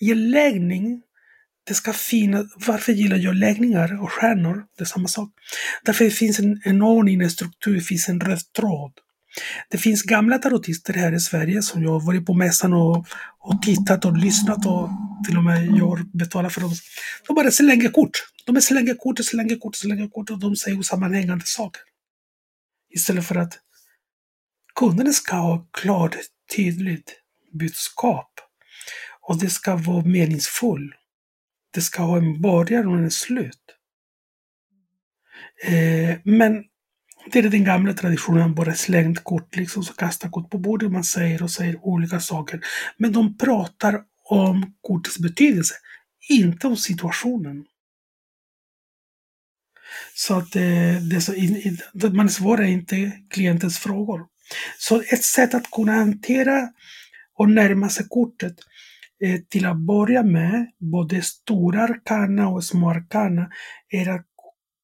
I 0.00 0.12
en 0.12 0.30
läggning, 0.30 1.02
det 1.66 1.74
ska 1.74 1.92
finnas, 1.92 2.46
varför 2.66 2.92
gillar 2.92 3.16
jag 3.16 3.34
läggningar 3.34 4.02
och 4.02 4.12
stjärnor? 4.12 4.66
Det 4.76 4.82
är 4.82 4.86
samma 4.86 5.08
sak. 5.08 5.30
Därför 5.84 6.04
det 6.04 6.10
finns 6.10 6.38
en, 6.38 6.60
en 6.64 6.82
ordning, 6.82 7.20
en 7.20 7.30
struktur, 7.30 7.74
det 7.74 7.80
finns 7.80 8.08
en 8.08 8.20
röd 8.20 8.52
tråd. 8.56 8.92
Det 9.68 9.78
finns 9.78 10.02
gamla 10.02 10.38
tarotister 10.38 10.92
här 10.92 11.12
i 11.12 11.20
Sverige 11.20 11.62
som 11.62 11.82
jag 11.82 11.90
har 11.90 12.06
varit 12.06 12.26
på 12.26 12.34
mässan 12.34 12.72
och, 12.72 13.06
och 13.38 13.62
tittat 13.62 14.04
och 14.04 14.16
lyssnat 14.16 14.66
och 14.66 14.90
till 15.26 15.36
och 15.36 15.44
med 15.44 15.66
jag 15.66 16.06
betalar 16.12 16.48
för 16.48 16.60
dem. 16.60 16.72
De 17.26 17.34
bara 17.34 17.50
slänger 17.50 17.88
kort. 17.88 18.26
De 18.46 18.60
slänger 18.60 18.94
kort, 18.94 19.24
slänger 19.24 19.56
kort, 19.56 19.76
slänger 19.76 20.08
kort 20.08 20.30
och 20.30 20.38
de 20.38 20.56
säger 20.56 20.78
osammanhängande 20.78 21.44
saker. 21.46 21.82
Istället 22.90 23.26
för 23.26 23.34
att 23.34 23.58
kunderna 24.74 25.12
ska 25.12 25.36
ha 25.36 25.68
klart, 25.72 26.16
tydligt 26.56 27.22
budskap. 27.52 28.40
Och 29.20 29.38
det 29.38 29.50
ska 29.50 29.76
vara 29.76 30.04
meningsfullt. 30.04 30.94
Det 31.74 31.80
ska 31.80 32.02
ha 32.02 32.18
en 32.18 32.40
början 32.42 32.88
och 32.88 32.98
en 32.98 33.10
slut. 33.10 33.58
Eh, 35.64 36.18
men 36.24 36.64
det 37.26 37.38
är 37.38 37.42
den 37.42 37.64
gamla 37.64 37.92
traditionen, 37.92 38.54
bara 38.54 38.74
slängt 38.74 39.24
kort, 39.24 39.56
liksom, 39.56 39.82
så 39.82 39.92
kastar 39.92 40.28
kort 40.28 40.50
på 40.50 40.58
bordet. 40.58 40.92
Man 40.92 41.04
säger 41.04 41.42
och 41.42 41.50
säger 41.50 41.86
olika 41.86 42.20
saker. 42.20 42.60
Men 42.96 43.12
de 43.12 43.38
pratar 43.38 44.02
om 44.24 44.74
kortets 44.80 45.18
betydelse, 45.18 45.74
inte 46.28 46.66
om 46.66 46.76
situationen. 46.76 47.64
Så 50.14 50.34
att 50.34 50.56
eh, 50.56 50.62
det 51.92 52.10
man 52.12 52.30
svarar 52.30 52.64
inte 52.64 53.12
klientens 53.30 53.78
frågor. 53.78 54.26
Så 54.78 55.00
ett 55.00 55.24
sätt 55.24 55.54
att 55.54 55.70
kunna 55.70 55.92
hantera 55.92 56.68
och 57.38 57.50
närma 57.50 57.88
sig 57.88 58.06
kortet 58.08 58.54
eh, 59.24 59.40
till 59.48 59.66
att 59.66 59.76
börja 59.76 60.22
med, 60.22 60.70
både 60.78 61.22
stora 61.22 61.82
arkana 61.82 62.48
och 62.48 62.64
små 62.64 62.90
arkana, 62.90 63.50
är 63.88 64.08
att 64.08 64.26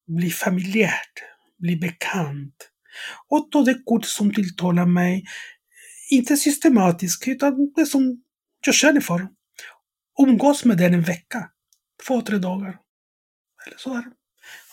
bli 0.07 0.29
familjärt 0.29 1.23
bli 1.59 1.75
bekant. 1.75 2.69
Och 3.27 3.51
ta 3.51 3.61
det 3.61 3.83
kort 3.85 4.05
som 4.05 4.33
tilltalar 4.33 4.85
mig, 4.85 5.25
inte 6.09 6.37
systematiskt, 6.37 7.27
utan 7.27 7.73
det 7.75 7.85
som 7.85 8.23
jag 8.65 8.75
känner 8.75 9.01
för. 9.01 9.27
Umgås 10.19 10.65
med 10.65 10.77
den 10.77 10.93
en 10.93 11.01
vecka, 11.01 11.49
två, 12.07 12.21
tre 12.21 12.37
dagar. 12.37 12.77
Eller 13.65 13.77
sådär. 13.77 14.03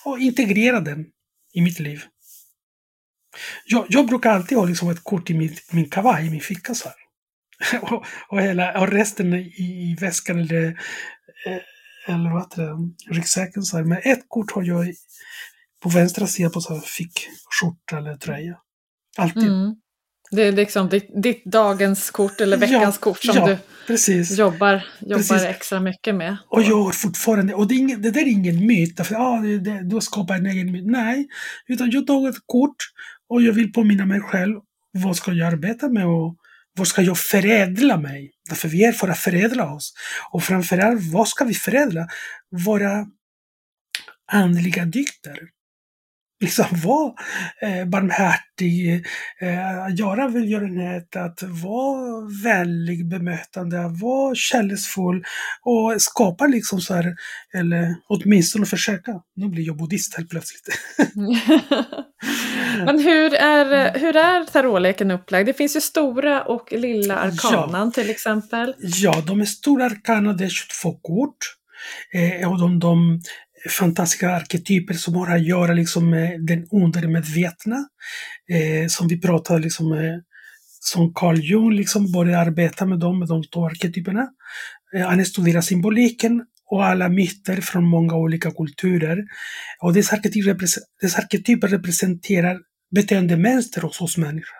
Och 0.04 0.18
integrera 0.18 0.80
den 0.80 1.06
i 1.52 1.60
mitt 1.60 1.78
liv. 1.78 2.02
Jag, 3.64 3.86
jag 3.88 4.06
brukar 4.06 4.30
alltid 4.30 4.58
ha 4.58 4.64
liksom 4.64 4.90
ett 4.90 5.04
kort 5.04 5.30
i 5.30 5.34
min, 5.34 5.56
min 5.72 5.90
kavaj, 5.90 6.26
i 6.26 6.30
min 6.30 6.40
ficka 6.40 6.74
så 6.74 6.88
här. 6.88 6.96
och, 7.82 8.06
och, 8.28 8.42
hela, 8.42 8.80
och 8.80 8.88
resten 8.88 9.34
i, 9.34 9.90
i 9.90 9.96
väskan 10.00 10.38
eller, 10.38 10.66
eh, 11.46 12.14
eller 12.14 12.30
vad 12.30 12.42
heter 12.42 12.62
det, 12.62 13.14
ryggsäcken. 13.14 13.62
Så 13.62 13.76
här. 13.76 13.84
Men 13.84 13.98
ett 14.04 14.24
kort 14.28 14.52
har 14.52 14.62
jag 14.62 14.94
på 15.86 15.98
vänstra 15.98 16.26
sidan 16.26 16.52
på 16.52 16.60
så 16.60 16.74
här 16.74 16.80
fickskjorta 16.80 17.98
eller 17.98 18.16
tröja. 18.16 18.56
Alltid. 19.18 19.42
Mm. 19.42 19.74
Det 20.30 20.42
är 20.42 20.52
liksom 20.52 20.88
ditt, 20.88 21.22
ditt, 21.22 21.44
dagens 21.44 22.10
kort 22.10 22.40
eller 22.40 22.56
veckans 22.56 22.96
ja, 22.96 23.00
kort 23.00 23.22
som 23.24 23.36
ja, 23.36 23.46
du 23.46 23.58
precis. 23.86 24.38
jobbar, 24.38 24.86
jobbar 25.00 25.16
precis. 25.16 25.42
extra 25.42 25.80
mycket 25.80 26.14
med. 26.14 26.36
Och 26.48 26.62
jag 26.62 26.82
har 26.82 26.92
fortfarande, 26.92 27.54
och 27.54 27.68
det, 27.68 27.74
är 27.74 27.78
ingen, 27.78 28.02
det 28.02 28.10
där 28.10 28.20
är 28.20 28.26
ingen 28.26 28.66
myt, 28.66 28.96
därför 28.96 29.14
ah, 29.14 29.40
det, 29.40 29.58
det, 29.58 29.88
du 29.88 29.96
har 29.96 30.00
skapat 30.00 30.38
en 30.38 30.46
egen 30.46 30.72
myt. 30.72 30.86
Nej, 30.86 31.28
utan 31.66 31.90
jag 31.90 32.06
tar 32.06 32.28
ett 32.28 32.36
kort 32.46 32.76
och 33.28 33.42
jag 33.42 33.52
vill 33.52 33.72
påminna 33.72 34.06
mig 34.06 34.20
själv, 34.20 34.60
vad 34.92 35.16
ska 35.16 35.32
jag 35.32 35.52
arbeta 35.52 35.88
med 35.88 36.06
och 36.06 36.36
vad 36.78 36.86
ska 36.86 37.02
jag 37.02 37.18
förädla 37.18 37.96
mig? 37.96 38.30
Därför 38.48 38.68
vi 38.68 38.84
är 38.84 38.92
för 38.92 39.08
att 39.08 39.18
förädla 39.18 39.74
oss. 39.74 39.94
Och 40.32 40.42
framförallt, 40.42 41.12
vad 41.12 41.28
ska 41.28 41.44
vi 41.44 41.54
förädla? 41.54 42.08
Våra 42.66 43.06
andliga 44.32 44.84
dykter 44.84 45.38
liksom 46.40 46.64
vara 46.84 47.12
eh, 47.62 47.84
barmhärtig, 47.84 49.04
eh, 49.40 49.94
göra 49.96 50.28
välgörenhet, 50.28 51.16
att 51.16 51.42
vara 51.42 52.28
vänlig 52.44 53.08
bemötande, 53.08 53.88
vara 54.00 54.34
kärleksfull 54.34 55.24
och 55.62 56.02
skapa 56.02 56.46
liksom 56.46 56.80
så 56.80 56.94
här, 56.94 57.16
eller 57.54 57.94
åtminstone 58.08 58.66
försöka. 58.66 59.12
Nu 59.36 59.48
blir 59.48 59.66
jag 59.66 59.76
buddhist 59.76 60.16
helt 60.16 60.30
plötsligt. 60.30 60.68
Men 62.84 62.98
hur 62.98 63.34
är, 63.34 63.98
hur 63.98 64.16
är 64.16 64.44
tarotleken 64.44 65.10
upplagd? 65.10 65.46
Det 65.46 65.54
finns 65.54 65.76
ju 65.76 65.80
stora 65.80 66.42
och 66.42 66.72
lilla 66.72 67.16
arkanan 67.16 67.86
ja. 67.86 68.02
till 68.02 68.10
exempel. 68.10 68.74
Ja, 68.78 69.22
de 69.26 69.40
är 69.40 69.44
stora 69.44 69.84
arkana, 69.84 70.32
det 70.32 70.44
är 70.44 70.48
22 70.48 70.92
kort. 70.92 71.36
Eh, 72.14 72.52
och 72.52 72.60
de, 72.60 72.78
de 72.78 73.20
fantastiska 73.68 74.30
arketyper 74.30 74.94
som 74.94 75.14
har 75.14 75.34
att 75.34 75.46
göra 75.46 75.72
liksom 75.72 76.10
med 76.10 76.46
den 76.46 76.66
undermedvetna. 76.70 77.76
Eh, 78.50 78.88
som 78.88 79.08
vi 79.08 79.20
pratade 79.20 79.60
liksom 79.60 79.88
med, 79.88 80.22
som 80.80 81.14
Carl 81.14 81.38
Jung 81.38 81.72
liksom 81.72 82.12
började 82.12 82.38
arbeta 82.38 82.86
med 82.86 82.98
dem, 82.98 83.18
med 83.18 83.28
de 83.28 83.42
två 83.44 83.66
arketyperna. 83.66 84.28
Eh, 84.96 85.08
han 85.08 85.24
studerar 85.24 85.60
symboliken 85.60 86.42
och 86.70 86.84
alla 86.84 87.08
myter 87.08 87.60
från 87.60 87.84
många 87.84 88.14
olika 88.14 88.50
kulturer. 88.50 89.24
Och 89.80 89.92
dessa 89.92 90.16
arketyper, 90.16 90.56
dessa 91.00 91.18
arketyper 91.18 91.68
representerar 91.68 92.58
beteendemönster 92.94 93.80
hos 93.80 94.00
oss 94.00 94.16
människor. 94.16 94.56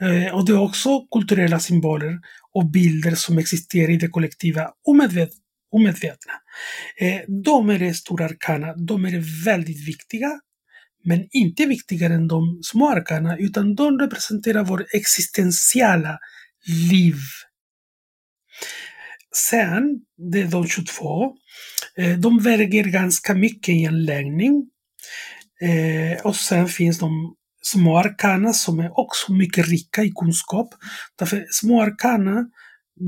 Eh, 0.00 0.34
och 0.34 0.46
det 0.46 0.52
är 0.52 0.60
också 0.60 1.06
kulturella 1.12 1.58
symboler 1.58 2.18
och 2.52 2.70
bilder 2.70 3.14
som 3.14 3.38
existerar 3.38 3.90
i 3.90 3.96
det 3.96 4.08
kollektiva 4.08 4.70
omedvetet 4.88 5.45
omedvetna. 5.76 6.32
Eh, 7.00 7.20
de 7.44 7.70
är 7.70 7.92
stora 7.92 8.24
arkana, 8.24 8.74
de 8.76 9.04
är 9.04 9.44
väldigt 9.44 9.88
viktiga, 9.88 10.40
men 11.04 11.28
inte 11.30 11.66
viktigare 11.66 12.14
än 12.14 12.28
de 12.28 12.58
små 12.62 12.90
arkana, 12.90 13.36
utan 13.36 13.74
de 13.74 13.98
representerar 13.98 14.64
vår 14.64 14.86
existentiella 14.94 16.18
liv. 16.90 17.16
sen, 19.50 20.00
det 20.32 20.40
är 20.40 20.46
de 20.46 20.66
22, 20.66 21.36
eh, 21.96 22.18
de 22.18 22.38
väger 22.38 22.84
ganska 22.84 23.34
mycket 23.34 23.68
i 23.68 23.84
en 23.84 24.04
läggning. 24.04 24.70
Eh, 25.60 26.26
och 26.26 26.36
sen 26.36 26.68
finns 26.68 26.98
de 26.98 27.34
små 27.62 27.98
arkana 27.98 28.52
som 28.52 28.80
är 28.80 28.98
också 29.00 29.32
mycket 29.32 29.68
rika 29.68 30.04
i 30.04 30.10
kunskap. 30.10 30.68
Därför 31.18 31.46
små 31.50 31.82
arkana, 31.82 32.46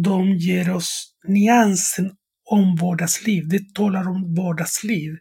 de 0.04 0.32
ger 0.32 0.70
oss 0.74 1.14
nyansen 1.28 2.10
om 2.50 2.76
vardagsliv. 2.76 3.48
Det 3.48 3.74
talar 3.74 4.08
om 4.08 4.34
vardagsliv. 4.34 5.12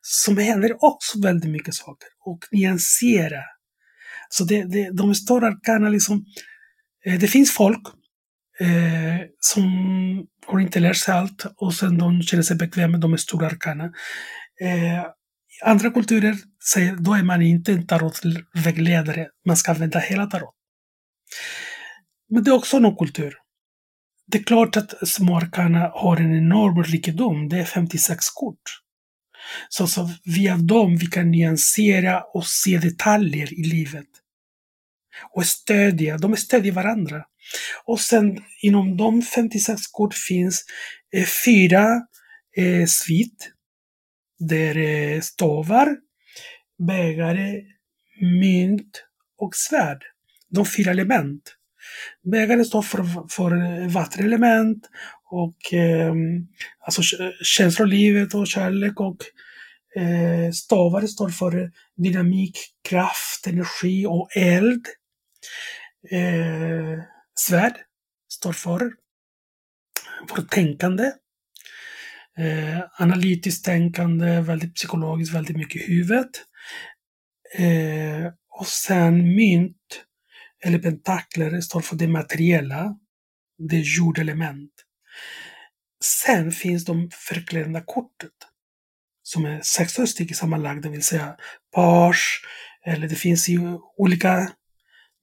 Som 0.00 0.38
händer 0.38 0.84
också 0.84 1.20
väldigt 1.20 1.50
mycket 1.50 1.74
saker. 1.74 2.08
Och 2.24 2.38
nyansera. 2.52 3.42
Så 4.28 4.44
det, 4.44 4.64
det, 4.64 4.90
de 4.90 5.14
stora 5.14 5.46
arkana 5.46 5.88
liksom, 5.88 6.24
eh, 7.06 7.18
det 7.18 7.28
finns 7.28 7.52
folk 7.52 7.82
eh, 8.60 9.26
som 9.40 9.64
har 10.46 10.60
inte 10.60 10.80
lärt 10.80 10.96
sig 10.96 11.14
allt 11.14 11.46
och 11.56 11.74
sen 11.74 11.98
de 11.98 12.22
känner 12.22 12.42
sig 12.42 12.56
bekväma 12.56 12.90
med 12.90 13.00
de 13.00 13.18
stora 13.18 13.46
arkana. 13.46 13.84
Eh, 14.60 15.06
andra 15.64 15.90
kulturer 15.90 16.36
säger 16.72 16.96
då 16.96 17.14
är 17.14 17.22
man 17.22 17.42
inte 17.42 17.72
en 17.72 17.86
tarotvägledare, 17.86 19.28
man 19.46 19.56
ska 19.56 19.72
använda 19.72 19.98
hela 19.98 20.26
tarot. 20.26 20.54
Men 22.30 22.44
det 22.44 22.50
är 22.50 22.54
också 22.54 22.78
någon 22.78 22.96
kultur. 22.96 23.34
Det 24.26 24.38
är 24.38 24.42
klart 24.42 24.76
att 24.76 25.08
små 25.08 25.40
har 25.94 26.16
en 26.16 26.36
enorm 26.36 26.82
rikedom, 26.82 27.48
det 27.48 27.58
är 27.58 27.64
56 27.64 28.30
kort. 28.30 28.80
Så, 29.68 29.86
så 29.86 30.10
via 30.24 30.56
dem 30.56 30.96
vi 30.96 31.06
kan 31.06 31.30
nyansera 31.30 32.22
och 32.22 32.46
se 32.46 32.78
detaljer 32.78 33.52
i 33.60 33.62
livet. 33.62 34.08
Och 35.30 35.46
stödja, 35.46 36.18
de 36.18 36.36
stödjer 36.36 36.72
varandra. 36.72 37.24
Och 37.84 38.00
sen 38.00 38.44
inom 38.62 38.96
de 38.96 39.22
56 39.22 39.86
kort 39.86 40.14
finns 40.14 40.64
eh, 41.12 41.26
fyra 41.44 41.86
eh, 42.56 42.86
svit. 42.86 43.52
Det 44.38 44.68
är 44.68 44.76
eh, 44.76 45.20
stavar, 45.20 45.96
bägare, 46.86 47.62
mynt 48.20 49.04
och 49.38 49.56
svärd. 49.56 50.04
De 50.48 50.66
fyra 50.66 50.90
element. 50.90 51.56
Bägare 52.32 52.64
står 52.64 52.82
för, 52.82 53.28
för 53.28 53.88
vattenelement 53.88 54.90
och 55.30 55.74
eh, 55.74 56.14
alltså 56.80 57.02
känslolivet 57.42 58.34
och 58.34 58.46
kärlek 58.46 59.00
och 59.00 59.16
eh, 59.96 60.50
stavar 60.52 61.06
står 61.06 61.28
för 61.28 61.70
dynamik, 61.96 62.58
kraft, 62.88 63.46
energi 63.46 64.06
och 64.06 64.28
eld. 64.36 64.86
Eh, 66.10 67.02
svärd 67.34 67.74
står 68.28 68.52
för 68.52 68.92
vårt 70.30 70.50
tänkande. 70.50 71.12
Eh, 72.38 72.80
analytiskt 72.98 73.64
tänkande, 73.64 74.40
väldigt 74.40 74.74
psykologiskt, 74.74 75.34
väldigt 75.34 75.56
mycket 75.56 75.82
i 75.82 75.84
huvudet. 75.84 76.30
Eh, 77.54 78.32
och 78.50 78.66
sen 78.66 79.34
mynt, 79.34 80.05
eller 80.66 80.78
pentakler, 80.78 81.60
står 81.60 81.80
för 81.80 81.96
det 81.96 82.08
materiella. 82.08 82.96
Det 83.58 83.76
är 83.76 83.98
jordelement. 83.98 84.72
Sen 86.04 86.52
finns 86.52 86.84
de 86.84 87.10
förklädda 87.12 87.80
kortet. 87.80 88.32
Som 89.22 89.44
är 89.44 89.60
16 89.62 90.06
stycken 90.06 90.36
sammanlagt, 90.36 90.82
det 90.82 90.88
vill 90.88 91.02
säga 91.02 91.36
page, 91.74 92.42
eller 92.86 93.08
det 93.08 93.14
finns 93.14 93.48
i 93.48 93.58
olika 93.96 94.52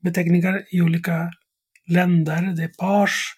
beteckningar 0.04 0.64
i 0.72 0.82
olika 0.82 1.32
länder. 1.88 2.42
Det 2.42 2.64
är 2.64 2.74
page 2.78 3.36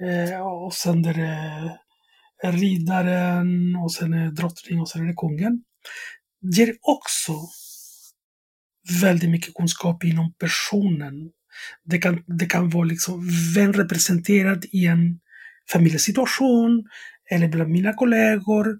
eh, 0.00 0.40
och 0.40 0.74
sen 0.74 1.04
är 1.04 1.14
det 1.14 1.78
riddaren 2.52 3.76
och 3.76 3.92
sen 3.92 4.14
är 4.14 4.24
det 4.24 4.32
drottning 4.32 4.80
och 4.80 4.88
sen 4.88 5.02
är 5.02 5.06
det 5.06 5.14
kungen. 5.14 5.62
Det 6.40 6.56
ger 6.56 6.76
också 6.80 7.32
väldigt 9.00 9.30
mycket 9.30 9.54
kunskap 9.54 10.04
inom 10.04 10.32
personen. 10.32 11.30
Det 11.84 11.98
kan, 11.98 12.22
det 12.26 12.46
kan 12.46 12.70
vara 12.70 12.84
liksom 12.84 13.28
vem 13.54 13.72
representerad 13.72 14.64
i 14.72 14.86
en 14.86 15.20
familjesituation 15.72 16.84
eller 17.30 17.48
bland 17.48 17.70
mina 17.70 17.92
kollegor. 17.92 18.78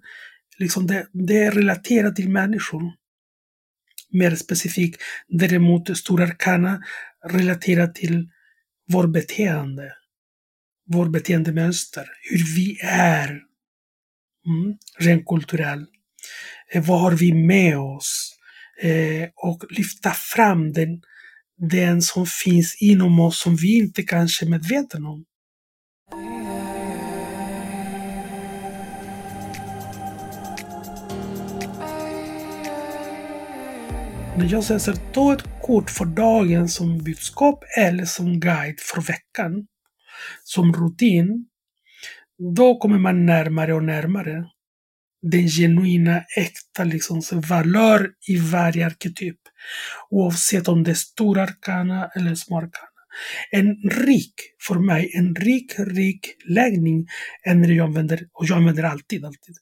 Liksom 0.57 0.87
det, 0.87 1.07
det 1.13 1.37
är 1.43 1.51
relaterat 1.51 2.15
till 2.15 2.29
människor. 2.29 2.93
Mer 4.09 4.35
specifikt 4.35 5.01
däremot 5.27 5.97
Stora 5.97 6.23
Arkana 6.23 6.81
relaterat 7.29 7.95
till 7.95 8.29
vår 8.87 9.07
beteende. 9.07 9.93
Vår 10.89 11.09
beteendemönster. 11.09 12.05
Hur 12.31 12.55
vi 12.55 12.79
är. 12.83 13.29
Mm, 14.45 14.77
rent 14.99 15.25
kulturellt. 15.25 15.89
Eh, 16.71 16.83
vad 16.83 16.99
har 16.99 17.11
vi 17.11 17.33
med 17.33 17.77
oss? 17.77 18.33
Eh, 18.81 19.29
och 19.35 19.63
lyfta 19.69 20.11
fram 20.11 20.73
den, 20.73 21.01
den 21.57 22.01
som 22.01 22.25
finns 22.25 22.77
inom 22.81 23.19
oss 23.19 23.41
som 23.41 23.55
vi 23.55 23.77
inte 23.77 24.03
kanske 24.03 24.45
är 24.45 24.49
medvetna 24.49 25.09
om. 25.09 25.25
När 34.37 34.51
jag 34.51 34.63
säger 34.63 35.13
ta 35.13 35.33
ett 35.33 35.43
kort 35.61 35.89
för 35.89 36.05
dagen 36.05 36.69
som 36.69 36.97
budskap 36.97 37.63
eller 37.77 38.05
som 38.05 38.39
guide 38.39 38.79
för 38.79 39.01
veckan, 39.01 39.67
som 40.43 40.73
rutin, 40.73 41.45
då 42.55 42.77
kommer 42.79 42.97
man 42.97 43.25
närmare 43.25 43.73
och 43.73 43.83
närmare 43.83 44.45
den 45.29 45.47
genuina, 45.47 46.23
äkta 46.37 46.83
liksom, 46.83 47.21
valör 47.49 48.11
i 48.27 48.37
varje 48.37 48.85
arketyp. 48.85 49.39
Oavsett 50.09 50.67
om 50.67 50.83
det 50.83 50.91
är 50.91 50.95
stora 50.95 51.43
arkana 51.43 52.09
eller 52.15 52.35
små 52.35 52.57
arkana. 52.57 52.87
En 53.51 53.75
rik, 53.89 54.33
för 54.67 54.75
mig, 54.75 55.11
en 55.15 55.35
rik, 55.35 55.73
rik 55.77 56.35
läggning 56.45 57.07
är 57.43 57.55
när 57.55 57.69
jag 57.69 57.85
använder, 57.85 58.27
och 58.33 58.45
jag 58.45 58.57
använder 58.57 58.83
alltid, 58.83 59.25
alltid, 59.25 59.55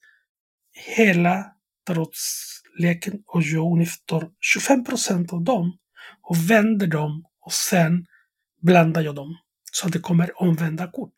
hela 0.98 1.46
tarotsleken 1.86 3.24
och 3.26 3.42
jag 3.42 3.88
tar 4.06 4.30
25 4.42 4.84
procent 4.84 5.34
av 5.34 5.44
dem 5.44 5.78
och 6.22 6.50
vänder 6.50 6.88
dem 6.88 7.26
och 7.42 7.54
sen 7.54 8.06
blandar 8.62 9.02
jag 9.02 9.16
dem 9.16 9.38
så 9.72 9.88
att 9.88 9.94
det 9.94 10.00
kommer 10.00 10.42
omvända 10.42 10.92
kort. 10.92 11.14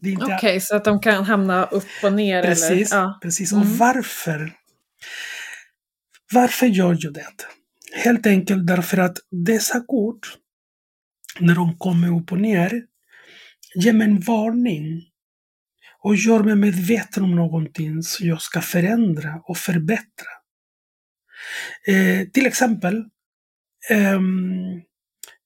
Okej, 0.00 0.36
okay, 0.36 0.60
så 0.60 0.76
att 0.76 0.84
de 0.84 1.00
kan 1.00 1.24
hamna 1.24 1.64
upp 1.64 1.88
och 2.02 2.12
ner? 2.12 2.42
Precis, 2.42 2.92
eller? 2.92 3.02
Ja. 3.02 3.18
precis. 3.22 3.52
Mm. 3.52 3.62
och 3.62 3.68
varför? 3.68 4.52
Varför 6.32 6.66
gör 6.66 6.96
jag 7.00 7.14
det? 7.14 7.26
Helt 7.92 8.26
enkelt 8.26 8.66
därför 8.66 8.98
att 8.98 9.18
dessa 9.30 9.80
kort, 9.80 10.36
när 11.38 11.54
de 11.54 11.78
kommer 11.78 12.20
upp 12.20 12.32
och 12.32 12.40
ner, 12.40 12.82
ger 13.74 13.92
mig 13.92 14.06
en 14.06 14.20
varning 14.20 15.02
och 15.98 16.16
gör 16.16 16.42
mig 16.42 16.54
medveten 16.54 17.24
om 17.24 17.36
någonting 17.36 18.02
som 18.02 18.28
jag 18.28 18.42
ska 18.42 18.60
förändra 18.60 19.42
och 19.44 19.56
förbättra. 19.56 20.28
Eh, 21.86 22.28
till 22.28 22.46
exempel, 22.46 23.04
eh, 23.90 24.20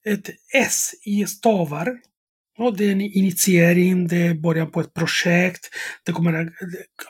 ett 0.05 0.31
S 0.55 0.91
i 1.05 1.27
stavar 1.27 1.99
och 2.59 2.77
det 2.77 2.85
är 2.85 2.93
en 2.93 3.01
initiering, 3.01 4.09
det 4.09 4.17
är 4.17 4.35
början 4.35 4.71
på 4.71 4.81
ett 4.81 4.95
projekt. 4.95 5.69
Det 6.05 6.13
kommer, 6.13 6.53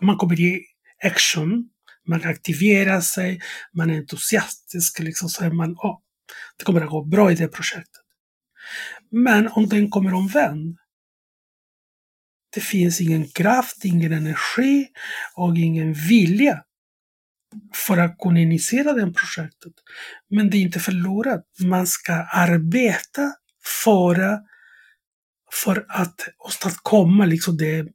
man 0.00 0.16
kommer 0.16 0.40
i 0.40 0.64
action. 1.04 1.68
Man 2.06 2.24
aktiverar 2.24 3.00
sig, 3.00 3.40
man 3.72 3.90
är 3.90 3.96
entusiastisk, 3.96 4.98
liksom, 4.98 5.28
så 5.28 5.44
är 5.44 5.50
man, 5.50 5.72
oh, 5.72 5.98
det 6.58 6.64
kommer 6.64 6.80
att 6.80 6.90
gå 6.90 7.04
bra 7.04 7.32
i 7.32 7.34
det 7.34 7.48
projektet. 7.48 8.02
Men 9.10 9.48
om 9.48 9.68
den 9.68 9.90
kommer 9.90 10.14
omvänd, 10.14 10.78
det 12.54 12.60
finns 12.60 13.00
ingen 13.00 13.28
kraft, 13.28 13.84
ingen 13.84 14.12
energi 14.12 14.88
och 15.34 15.58
ingen 15.58 15.92
vilja 15.92 16.62
för 17.74 17.98
att 17.98 18.18
kunna 18.18 18.40
initiera 18.40 18.92
det 18.92 19.12
projektet. 19.12 19.72
Men 20.30 20.50
det 20.50 20.56
är 20.56 20.60
inte 20.60 20.80
förlorat. 20.80 21.44
Man 21.60 21.86
ska 21.86 22.12
arbeta 22.12 23.32
för 23.84 24.38
för 25.52 25.86
att 25.88 26.28
åstadkomma 26.38 27.24
liksom 27.24 27.56
det 27.56 27.86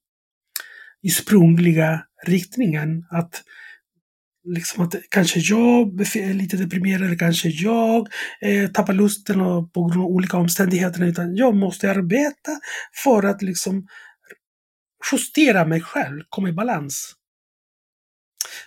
ursprungliga 1.04 2.04
riktningen. 2.26 3.06
Att 3.10 3.44
liksom 4.44 4.84
att 4.84 4.96
kanske 5.10 5.40
jag 5.40 6.02
är 6.02 6.34
lite 6.34 6.58
deprimerad, 6.58 7.02
eller 7.02 7.18
kanske 7.18 7.50
jag 7.50 8.08
eh, 8.42 8.72
tappar 8.72 8.94
lusten 8.94 9.42
och 9.42 9.74
på 9.74 9.86
grund 9.86 10.02
av 10.02 10.08
olika 10.08 10.38
omständigheter. 10.38 11.04
Utan 11.04 11.36
jag 11.36 11.56
måste 11.56 11.92
arbeta 11.92 12.52
för 13.04 13.24
att 13.24 13.42
liksom 13.42 13.88
justera 15.12 15.66
mig 15.66 15.82
själv, 15.82 16.24
komma 16.30 16.50
i 16.50 16.54
balans. 16.54 17.14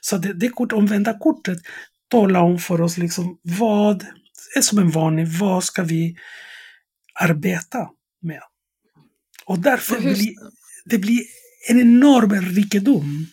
Så 0.01 0.17
det, 0.17 0.33
det 0.33 0.49
kort, 0.49 0.73
omvända 0.73 1.19
kortet 1.19 1.59
talar 2.11 2.41
om 2.41 2.59
för 2.59 2.81
oss 2.81 2.99
liksom 2.99 3.41
vad 3.43 4.07
är 4.57 4.61
som 4.61 4.79
en 4.79 4.91
vanlig, 4.91 5.29
vad 5.29 5.65
ska 5.65 5.83
vi 5.83 6.17
arbeta 7.15 7.89
med? 8.23 8.41
Och 9.51 9.59
därför 9.59 10.01
blir 10.01 10.35
det 10.85 10.99
blir 10.99 11.21
en 11.69 11.81
enorm 11.81 12.41
rikedom. 12.41 13.27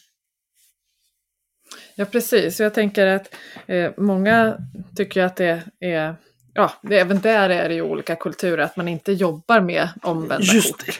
Ja, 1.95 2.05
precis. 2.05 2.59
Jag 2.59 2.73
tänker 2.73 3.07
att 3.07 3.35
eh, 3.67 3.91
många 3.97 4.57
tycker 4.95 5.21
att 5.21 5.35
det 5.35 5.63
är, 5.79 6.15
ja, 6.53 6.73
det, 6.83 6.99
även 6.99 7.21
där 7.21 7.49
är 7.49 7.69
det 7.69 7.75
ju 7.75 7.81
olika 7.81 8.15
kulturer, 8.15 8.57
att 8.57 8.77
man 8.77 8.87
inte 8.87 9.11
jobbar 9.11 9.61
med 9.61 9.89
omvända 10.01 10.53
just 10.53 10.71
kort. 10.71 10.85
Det, 10.85 10.93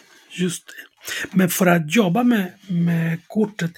just 0.44 0.68
det. 0.68 1.38
Men 1.38 1.50
för 1.50 1.66
att 1.66 1.96
jobba 1.96 2.24
med, 2.24 2.52
med 2.70 3.20
kortet, 3.28 3.72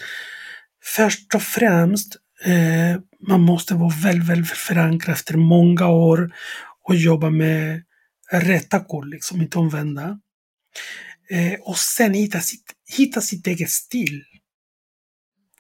först 0.96 1.36
och 1.36 1.44
främst, 1.44 2.16
eh, 2.46 3.02
man 3.28 3.42
måste 3.42 3.74
vara 3.74 3.94
väldigt, 4.04 4.30
väldigt 4.30 4.50
förankrad 4.50 5.14
efter 5.14 5.38
många 5.38 5.88
år 5.88 6.32
och 6.88 6.96
jobba 6.96 7.30
med 7.30 7.84
rätta 8.32 8.80
kort, 8.80 9.06
liksom, 9.06 9.42
inte 9.42 9.58
omvända. 9.58 10.20
Eh, 11.30 11.60
och 11.60 11.78
sen 11.78 12.14
hitta 12.14 12.40
sitt, 12.40 12.74
hitta 12.98 13.22
sitt 13.22 13.48
eget 13.48 13.70
stil. 13.70 14.24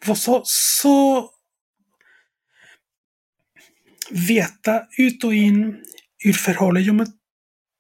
Var 0.05 0.15
så, 0.15 0.41
så 0.45 1.29
veta 4.12 4.88
ut 4.97 5.23
och 5.23 5.34
in 5.34 5.84
hur 6.17 6.34
förhåller 6.34 6.82
jag 6.82 6.95
mig 6.95 7.08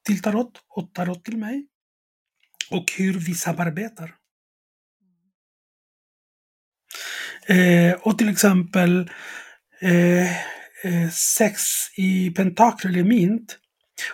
till 0.05 0.21
tarot 0.21 0.63
och 0.67 0.93
tarot 0.93 1.25
till 1.25 1.37
mig. 1.37 1.67
Och 2.71 2.91
hur 2.97 3.13
vi 3.13 3.35
samarbetar. 3.35 4.15
Eh, 7.47 7.93
och 7.93 8.17
till 8.17 8.29
exempel 8.29 9.11
eh, 9.81 10.31
eh, 10.85 11.09
sex 11.11 11.61
i 11.97 12.31
pentakler 12.31 12.91
eller 12.91 13.03
mint. 13.03 13.57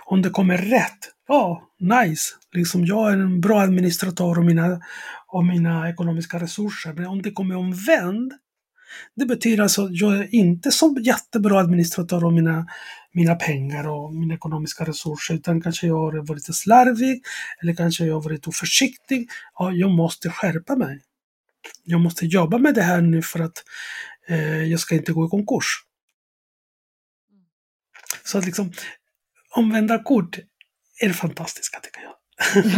Om 0.05 0.21
det 0.21 0.29
kommer 0.29 0.57
rätt, 0.57 1.14
ja, 1.27 1.69
nice. 1.79 2.33
Liksom 2.51 2.85
jag 2.85 3.13
är 3.13 3.17
en 3.17 3.41
bra 3.41 3.61
administratör 3.61 4.38
av 4.38 4.45
mina, 4.45 4.81
av 5.27 5.45
mina 5.45 5.89
ekonomiska 5.89 6.39
resurser. 6.39 6.93
Men 6.93 7.05
om 7.05 7.21
det 7.21 7.31
kommer 7.31 7.55
omvänd, 7.55 8.33
det 9.15 9.25
betyder 9.25 9.63
alltså 9.63 9.85
att 9.85 9.99
jag 9.99 10.17
är 10.17 10.35
inte 10.35 10.71
så 10.71 10.97
jättebra 11.01 11.59
administratör 11.59 12.25
av 12.25 12.33
mina, 12.33 12.67
mina 13.11 13.35
pengar 13.35 13.88
och 13.88 14.15
mina 14.15 14.33
ekonomiska 14.33 14.85
resurser, 14.85 15.33
utan 15.35 15.61
kanske 15.61 15.88
jag 15.88 15.95
har 15.95 16.27
varit 16.27 16.55
slarvig, 16.55 17.23
eller 17.61 17.73
kanske 17.73 18.05
jag 18.05 18.13
har 18.13 18.21
varit 18.21 18.47
oförsiktig. 18.47 19.29
Ja, 19.59 19.71
jag 19.71 19.91
måste 19.91 20.29
skärpa 20.29 20.75
mig. 20.75 21.01
Jag 21.83 22.01
måste 22.01 22.25
jobba 22.25 22.57
med 22.57 22.75
det 22.75 22.81
här 22.81 23.01
nu 23.01 23.21
för 23.21 23.39
att 23.39 23.63
eh, 24.27 24.63
jag 24.63 24.79
ska 24.79 24.95
inte 24.95 25.13
gå 25.13 25.25
i 25.25 25.29
konkurs. 25.29 25.65
Så 28.23 28.38
att 28.38 28.45
liksom, 28.45 28.71
omvända 29.55 30.03
kort 30.03 30.39
är 31.01 31.10
fantastiska 31.10 31.79
tycker 31.79 32.01
jag. 32.01 32.12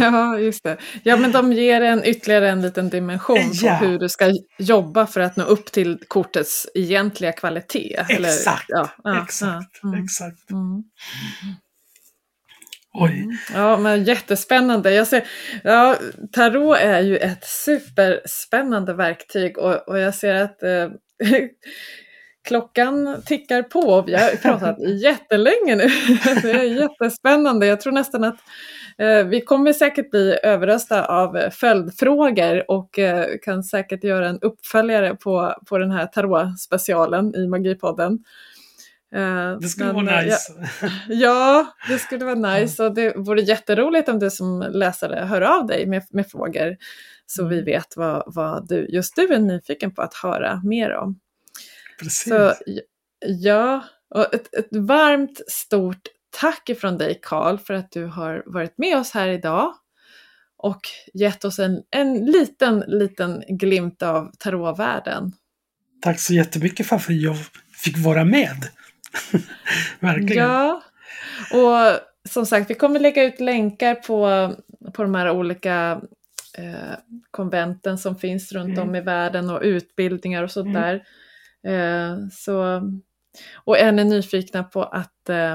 Ja, 0.00 0.38
just 0.38 0.64
det. 0.64 0.76
Ja, 1.02 1.16
men 1.16 1.32
de 1.32 1.52
ger 1.52 1.80
en 1.80 2.04
ytterligare 2.04 2.48
en 2.50 2.62
liten 2.62 2.88
dimension 2.88 3.50
Ja. 3.52 3.78
på 3.78 3.84
hur 3.86 3.98
du 3.98 4.08
ska 4.08 4.32
jobba 4.58 5.06
för 5.06 5.20
att 5.20 5.36
nå 5.36 5.44
upp 5.44 5.72
till 5.72 5.98
kortets 6.08 6.66
egentliga 6.74 7.32
kvalitet. 7.32 8.04
Eller- 8.10 8.28
Exakt, 8.28 8.64
ja, 8.68 8.90
ja, 9.04 9.22
exakt, 9.24 9.82
mm, 9.84 10.04
exakt. 10.04 10.50
mm. 10.50 10.82
Oj. 12.92 13.26
Ja, 13.54 13.76
men 13.76 14.04
jättespännande. 14.04 14.92
Jag 14.94 15.06
ser, 15.06 15.26
ja, 15.64 15.96
tarot 16.32 16.76
är 16.78 17.00
ju 17.00 17.16
ett 17.16 17.44
superspännande 17.44 18.94
verktyg 18.94 19.58
och, 19.58 19.88
och 19.88 19.98
jag 19.98 20.14
ser 20.14 20.34
att 20.34 20.62
eh, 20.62 20.88
klockan 22.44 23.22
tickar 23.26 23.62
på. 23.62 24.02
Vi 24.02 24.14
har 24.14 24.36
pratat 24.36 24.76
jättelänge 25.02 25.76
nu. 25.76 25.88
Det 26.42 26.50
är 26.50 26.62
jättespännande. 26.62 27.66
Jag 27.66 27.80
tror 27.80 27.92
nästan 27.92 28.24
att 28.24 28.36
eh, 28.98 29.24
vi 29.26 29.40
kommer 29.40 29.72
säkert 29.72 30.10
bli 30.10 30.38
överrösta 30.42 31.04
av 31.04 31.50
följdfrågor 31.50 32.70
och 32.70 32.98
eh, 32.98 33.26
kan 33.42 33.62
säkert 33.62 34.04
göra 34.04 34.28
en 34.28 34.38
uppföljare 34.40 35.14
på, 35.14 35.54
på 35.66 35.78
den 35.78 35.90
här 35.90 36.06
tarot-specialen 36.06 37.34
i 37.34 37.46
Magipodden. 37.46 38.18
Eh, 39.14 39.58
Det 39.60 39.68
skulle 39.68 39.92
men, 39.92 40.06
vara 40.06 40.20
eh, 40.20 40.24
nice. 40.24 40.52
Ja, 41.08 41.66
det 41.88 41.98
skulle 41.98 42.24
vara 42.24 42.54
nice 42.54 42.84
och 42.84 42.94
det 42.94 43.16
vore 43.16 43.40
jätteroligt 43.40 44.08
om 44.08 44.18
du 44.18 44.30
som 44.30 44.66
läsare 44.70 45.24
hör 45.24 45.40
av 45.40 45.66
dig 45.66 45.86
med, 45.86 46.02
med 46.10 46.26
frågor 46.30 46.76
så 47.26 47.44
vi 47.44 47.62
vet 47.62 47.96
vad, 47.96 48.22
vad 48.26 48.68
du, 48.68 48.86
just 48.88 49.16
du 49.16 49.34
är 49.34 49.38
nyfiken 49.38 49.94
på 49.94 50.02
att 50.02 50.14
höra 50.14 50.60
mer 50.64 50.94
om. 50.94 51.18
Precis. 51.98 52.32
Så 52.32 52.54
ja, 53.26 53.84
och 54.14 54.34
ett, 54.34 54.54
ett 54.54 54.68
varmt 54.70 55.40
stort 55.48 56.08
tack 56.40 56.68
ifrån 56.68 56.98
dig 56.98 57.18
Karl 57.22 57.58
för 57.58 57.74
att 57.74 57.90
du 57.92 58.04
har 58.04 58.42
varit 58.46 58.78
med 58.78 58.98
oss 58.98 59.10
här 59.10 59.28
idag 59.28 59.74
och 60.56 60.80
gett 61.14 61.44
oss 61.44 61.58
en, 61.58 61.82
en 61.90 62.26
liten, 62.26 62.84
liten 62.86 63.42
glimt 63.48 64.02
av 64.02 64.32
tarotvärlden. 64.38 65.32
Tack 66.02 66.20
så 66.20 66.34
jättemycket 66.34 66.86
för 66.86 66.96
att 66.96 67.08
jag 67.08 67.36
fick 67.72 67.98
vara 67.98 68.24
med. 68.24 68.56
Verkligen. 70.00 70.44
Ja, 70.44 70.82
och 71.52 72.00
som 72.28 72.46
sagt, 72.46 72.70
vi 72.70 72.74
kommer 72.74 73.00
lägga 73.00 73.24
ut 73.24 73.40
länkar 73.40 73.94
på, 73.94 74.52
på 74.92 75.02
de 75.02 75.14
här 75.14 75.30
olika 75.30 76.00
eh, 76.58 76.98
konventen 77.30 77.98
som 77.98 78.18
finns 78.18 78.52
runt 78.52 78.78
om 78.78 78.94
i 78.94 79.00
världen 79.00 79.50
och 79.50 79.60
utbildningar 79.62 80.42
och 80.42 80.50
sånt 80.50 80.76
Mm. 80.76 81.00
Eh, 81.66 82.16
så, 82.32 82.82
och 83.54 83.78
är 83.78 83.92
ni 83.92 84.04
nyfikna 84.04 84.64
på 84.64 84.82
att 84.82 85.28
eh, 85.28 85.54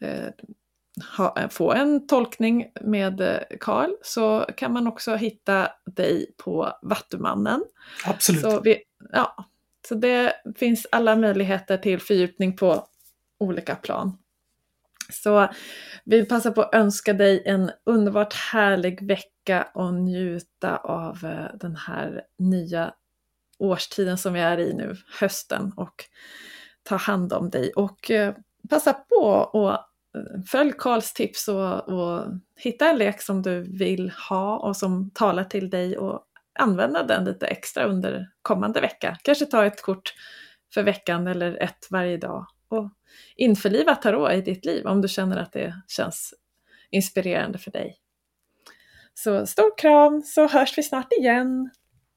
eh, 0.00 0.30
ha, 1.16 1.48
få 1.50 1.72
en 1.72 2.06
tolkning 2.06 2.72
med 2.80 3.20
eh, 3.20 3.58
Karl 3.60 3.90
så 4.02 4.46
kan 4.56 4.72
man 4.72 4.86
också 4.86 5.14
hitta 5.14 5.68
dig 5.86 6.34
på 6.36 6.72
Vattumannen. 6.82 7.64
Absolut. 8.06 8.42
Så, 8.42 8.60
vi, 8.60 8.82
ja, 9.12 9.44
så 9.88 9.94
det 9.94 10.32
finns 10.56 10.86
alla 10.92 11.16
möjligheter 11.16 11.76
till 11.76 12.00
fördjupning 12.00 12.56
på 12.56 12.86
olika 13.38 13.74
plan. 13.74 14.18
Så 15.12 15.48
vi 16.04 16.24
passar 16.24 16.50
på 16.50 16.62
att 16.62 16.74
önska 16.74 17.12
dig 17.12 17.42
en 17.46 17.70
underbart 17.84 18.34
härlig 18.34 19.06
vecka 19.06 19.68
och 19.74 19.94
njuta 19.94 20.76
av 20.76 21.24
eh, 21.24 21.58
den 21.60 21.76
här 21.76 22.22
nya 22.38 22.94
årstiden 23.58 24.18
som 24.18 24.32
vi 24.32 24.40
är 24.40 24.58
i 24.58 24.72
nu, 24.72 24.96
hösten, 25.20 25.72
och 25.76 26.04
ta 26.82 26.96
hand 26.96 27.32
om 27.32 27.50
dig. 27.50 27.72
Och 27.72 28.10
eh, 28.10 28.34
passa 28.70 28.92
på 28.92 29.24
och 29.52 29.70
eh, 29.70 30.42
följ 30.50 30.72
Karls 30.78 31.12
tips 31.12 31.48
och, 31.48 31.88
och 31.88 32.24
hitta 32.56 32.90
en 32.90 32.98
lek 32.98 33.22
som 33.22 33.42
du 33.42 33.78
vill 33.78 34.12
ha 34.28 34.58
och 34.58 34.76
som 34.76 35.10
talar 35.10 35.44
till 35.44 35.70
dig 35.70 35.98
och 35.98 36.24
använda 36.58 37.02
den 37.02 37.24
lite 37.24 37.46
extra 37.46 37.84
under 37.84 38.30
kommande 38.42 38.80
vecka. 38.80 39.18
Kanske 39.22 39.46
ta 39.46 39.64
ett 39.64 39.82
kort 39.82 40.14
för 40.74 40.82
veckan 40.82 41.26
eller 41.26 41.62
ett 41.62 41.86
varje 41.90 42.16
dag 42.16 42.46
och 42.68 42.90
införliva 43.36 43.94
tarot 43.94 44.32
i 44.32 44.40
ditt 44.40 44.64
liv 44.64 44.86
om 44.86 45.02
du 45.02 45.08
känner 45.08 45.36
att 45.36 45.52
det 45.52 45.74
känns 45.88 46.34
inspirerande 46.90 47.58
för 47.58 47.70
dig. 47.70 47.96
Så 49.14 49.46
stor 49.46 49.78
kram 49.78 50.22
så 50.22 50.48
hörs 50.48 50.78
vi 50.78 50.82
snart 50.82 51.12
igen. 51.12 51.70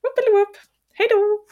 Whoopity 0.04 0.32
whoop. 0.32 0.71
Hej 0.94 1.08
då! 1.10 1.46